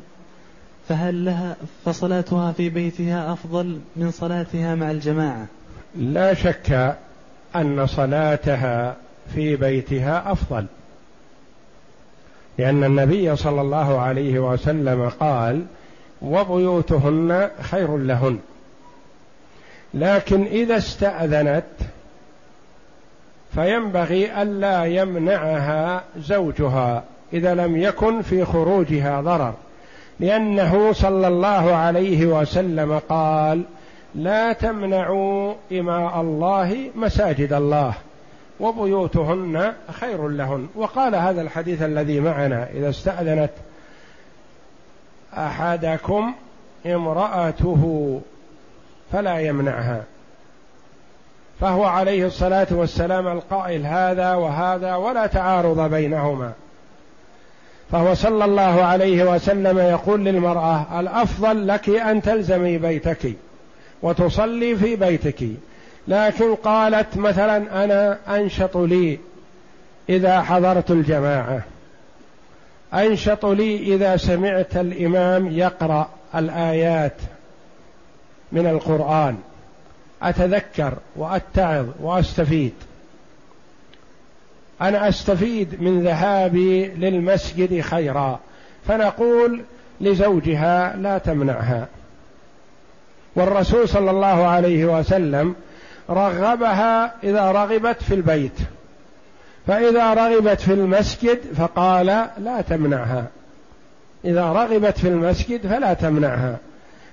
[0.90, 1.56] فهل لها
[1.86, 5.46] فصلاتها في بيتها أفضل من صلاتها مع الجماعة؟
[5.96, 6.98] لا شك
[7.56, 8.96] أن صلاتها
[9.34, 10.66] في بيتها أفضل
[12.58, 15.66] لأن النبي صلى الله عليه وسلم قال
[16.22, 18.40] وبيوتهن خير لهن.
[19.94, 21.66] لكن إذا استأذنت
[23.56, 27.04] فينبغي ألا يمنعها زوجها
[27.34, 29.54] إذا لم يكن في خروجها ضرر.
[30.20, 33.64] لأنه صلى الله عليه وسلم قال
[34.16, 37.94] لا تمنعوا إماء الله مساجد الله
[38.60, 40.68] وبيوتهن خير لهن.
[40.76, 43.52] وقال هذا الحديث الذي معنا إذا استأذنت
[45.38, 46.34] أحدكم
[46.86, 48.22] امرأته
[49.12, 50.04] فلا يمنعها.
[51.62, 56.52] فهو عليه الصلاة والسلام القائل هذا وهذا ولا تعارض بينهما.
[57.92, 63.34] فهو صلى الله عليه وسلم يقول للمرأة الأفضل لك أن تلزمي بيتك
[64.02, 65.48] وتصلي في بيتك.
[66.08, 69.20] لكن قالت مثلا أنا أنشط لي
[70.10, 71.62] إذا حضرت الجماعة.
[72.94, 77.18] أنشط لي إذا سمعت الإمام يقرأ الآيات
[78.52, 79.38] من القرآن.
[80.22, 82.74] أتذكر وأتعظ وأستفيد.
[84.82, 88.40] أنا أستفيد من ذهابي للمسجد خيرا.
[88.88, 89.62] فنقول
[90.02, 91.88] لزوجها لا تمنعها.
[93.36, 95.56] والرسول صلى الله عليه وسلم
[96.10, 98.60] رغبها إذا رغبت في البيت.
[99.68, 102.06] فإذا رغبت في المسجد فقال
[102.38, 103.26] لا تمنعها.
[104.26, 106.58] إذا رغبت في المسجد فلا تمنعها.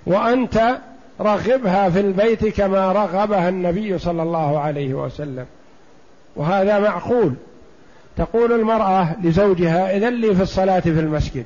[0.06, 0.78] وأنت
[1.20, 5.46] رغبها في البيت كما رغبها النبي صلى الله عليه وسلم.
[6.36, 7.34] وهذا معقول.
[8.16, 11.44] تقول المرأة لزوجها اذن لي في الصلاة في المسجد.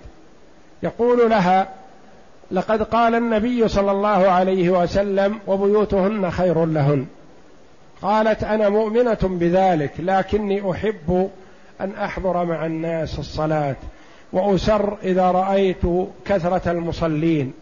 [0.82, 1.68] يقول لها
[2.50, 7.06] لقد قال النبي صلى الله عليه وسلم وبيوتهن خير لهن.
[8.02, 11.30] قالت أنا مؤمنة بذلك لكني أحب
[11.80, 13.76] أن أحضر مع الناس الصلاة
[14.32, 15.82] وأسر إذا رأيت
[16.24, 17.52] كثرة المصلين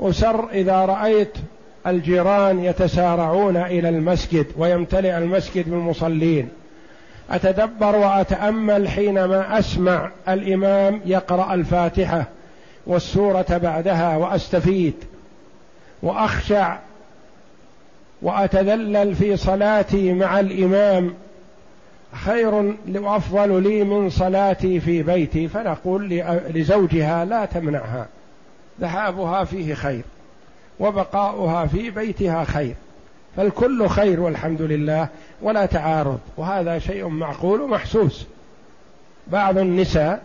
[0.00, 1.32] أسر إذا رأيت
[1.86, 6.48] الجيران يتسارعون إلى المسجد ويمتلئ المسجد بالمصلين
[7.30, 12.24] أتدبر وأتأمل حينما أسمع الإمام يقرأ الفاتحة
[12.86, 14.94] والسورة بعدها وأستفيد
[16.02, 16.78] وأخشع
[18.22, 21.14] وأتذلل في صلاتي مع الإمام
[22.12, 26.08] خير وأفضل لي من صلاتي في بيتي فنقول
[26.54, 28.06] لزوجها لا تمنعها.
[28.80, 30.02] ذهابها فيه خير
[30.80, 32.74] وبقاؤها في بيتها خير.
[33.36, 35.08] فالكل خير والحمد لله
[35.42, 36.18] ولا تعارض.
[36.36, 38.26] وهذا شيء معقول ومحسوس.
[39.26, 40.22] بعض النساء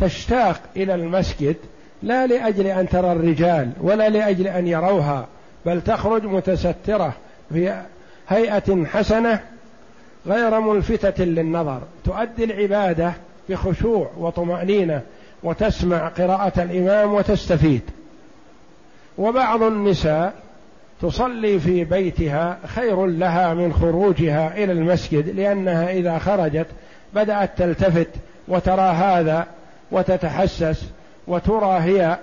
[0.00, 1.56] تشتاق إلى المسجد
[2.02, 5.26] لا لأجل أن ترى الرجال ولا لأجل أن يروها.
[5.66, 7.12] بل تخرج متسترة
[7.52, 7.82] في
[8.28, 9.40] هيئة حسنة
[10.26, 11.80] غير ملفتة للنظر.
[12.04, 13.12] تؤدي العبادة
[13.48, 15.02] بخشوع وطمأنينة
[15.42, 17.82] وتسمع قراءة الإمام وتستفيد.
[19.18, 20.34] وبعض النساء
[21.02, 26.66] تصلي في بيتها خير لها من خروجها إلى المسجد لأنها إذا خرجت
[27.14, 28.08] بدأت تلتفت
[28.48, 29.46] وترى هذا
[29.90, 30.84] وتتحسس
[31.26, 32.18] وترى هي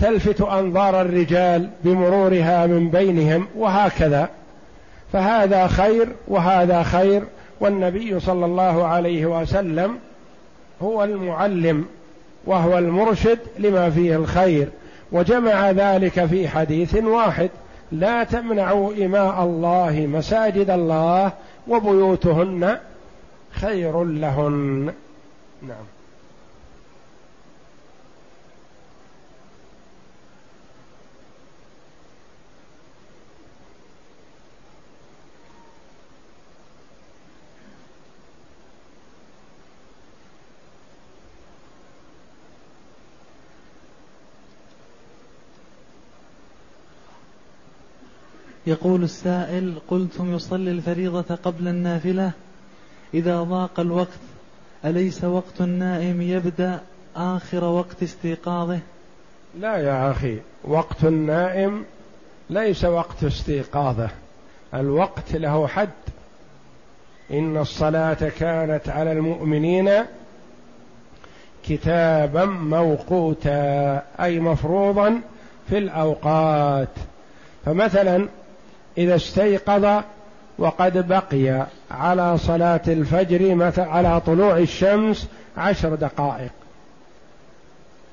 [0.00, 4.28] وتلفت أنظار الرجال بمرورها من بينهم وهكذا.
[5.12, 7.22] فهذا خير وهذا خير
[7.60, 9.98] والنبي صلى الله عليه وسلم
[10.82, 11.84] هو المعلم
[12.44, 14.68] وهو المرشد لما فيه الخير
[15.12, 17.50] وجمع ذلك في حديث واحد
[17.92, 21.32] لا تمنعوا إماء الله مساجد الله
[21.68, 22.78] وبيوتهن
[23.52, 24.92] خير لهن.
[25.62, 25.95] نعم.
[48.66, 52.30] يقول السائل قلتم يصلي الفريضة قبل النافلة؟
[53.14, 54.18] إذا ضاق الوقت
[54.84, 56.80] أليس وقت النائم يبدأ
[57.16, 58.78] آخر وقت استيقاظه؟
[59.60, 61.84] لا يا أخي وقت النائم
[62.50, 64.10] ليس وقت استيقاظه
[64.74, 65.88] الوقت له حد.
[67.30, 69.90] إن الصلاة كانت على المؤمنين
[71.68, 75.20] كتابا موقوتا أي مفروضا
[75.68, 76.88] في الأوقات.
[77.64, 78.28] فمثلا
[78.98, 80.02] إذا استيقظ
[80.58, 86.50] وقد بقي على صلاة الفجر على طلوع الشمس عشر دقائق.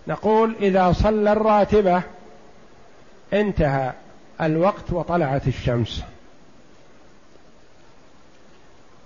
[0.08, 2.02] نقول إذا صلى الراتبة
[3.34, 3.92] انتهى
[4.42, 6.04] الوقت وطلعت الشمس.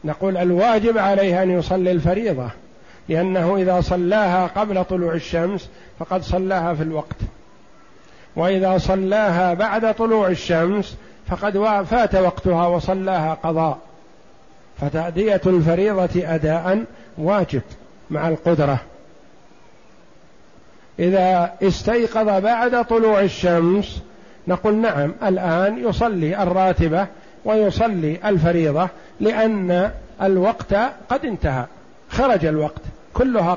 [0.03, 2.49] نقول الواجب عليه أن يصلي الفريضة
[3.09, 5.69] لأنه إذا صلاها قبل طلوع الشمس
[5.99, 7.17] فقد صلاها في الوقت.
[8.35, 10.97] وإذا صلاها بعد طلوع الشمس
[11.27, 13.77] فقد فات وقتها وصلاها قضاء.
[14.81, 16.83] فتأدية الفريضة أداء
[17.17, 17.61] واجب
[18.09, 18.79] مع القدرة.
[20.99, 24.01] إذا استيقظ بعد طلوع الشمس
[24.47, 27.07] نقول نعم الآن يصلي الراتبة
[27.45, 30.73] ويصلي الفريضة لأن الوقت
[31.09, 31.65] قد انتهى.
[32.09, 32.81] خرج الوقت
[33.13, 33.53] كلها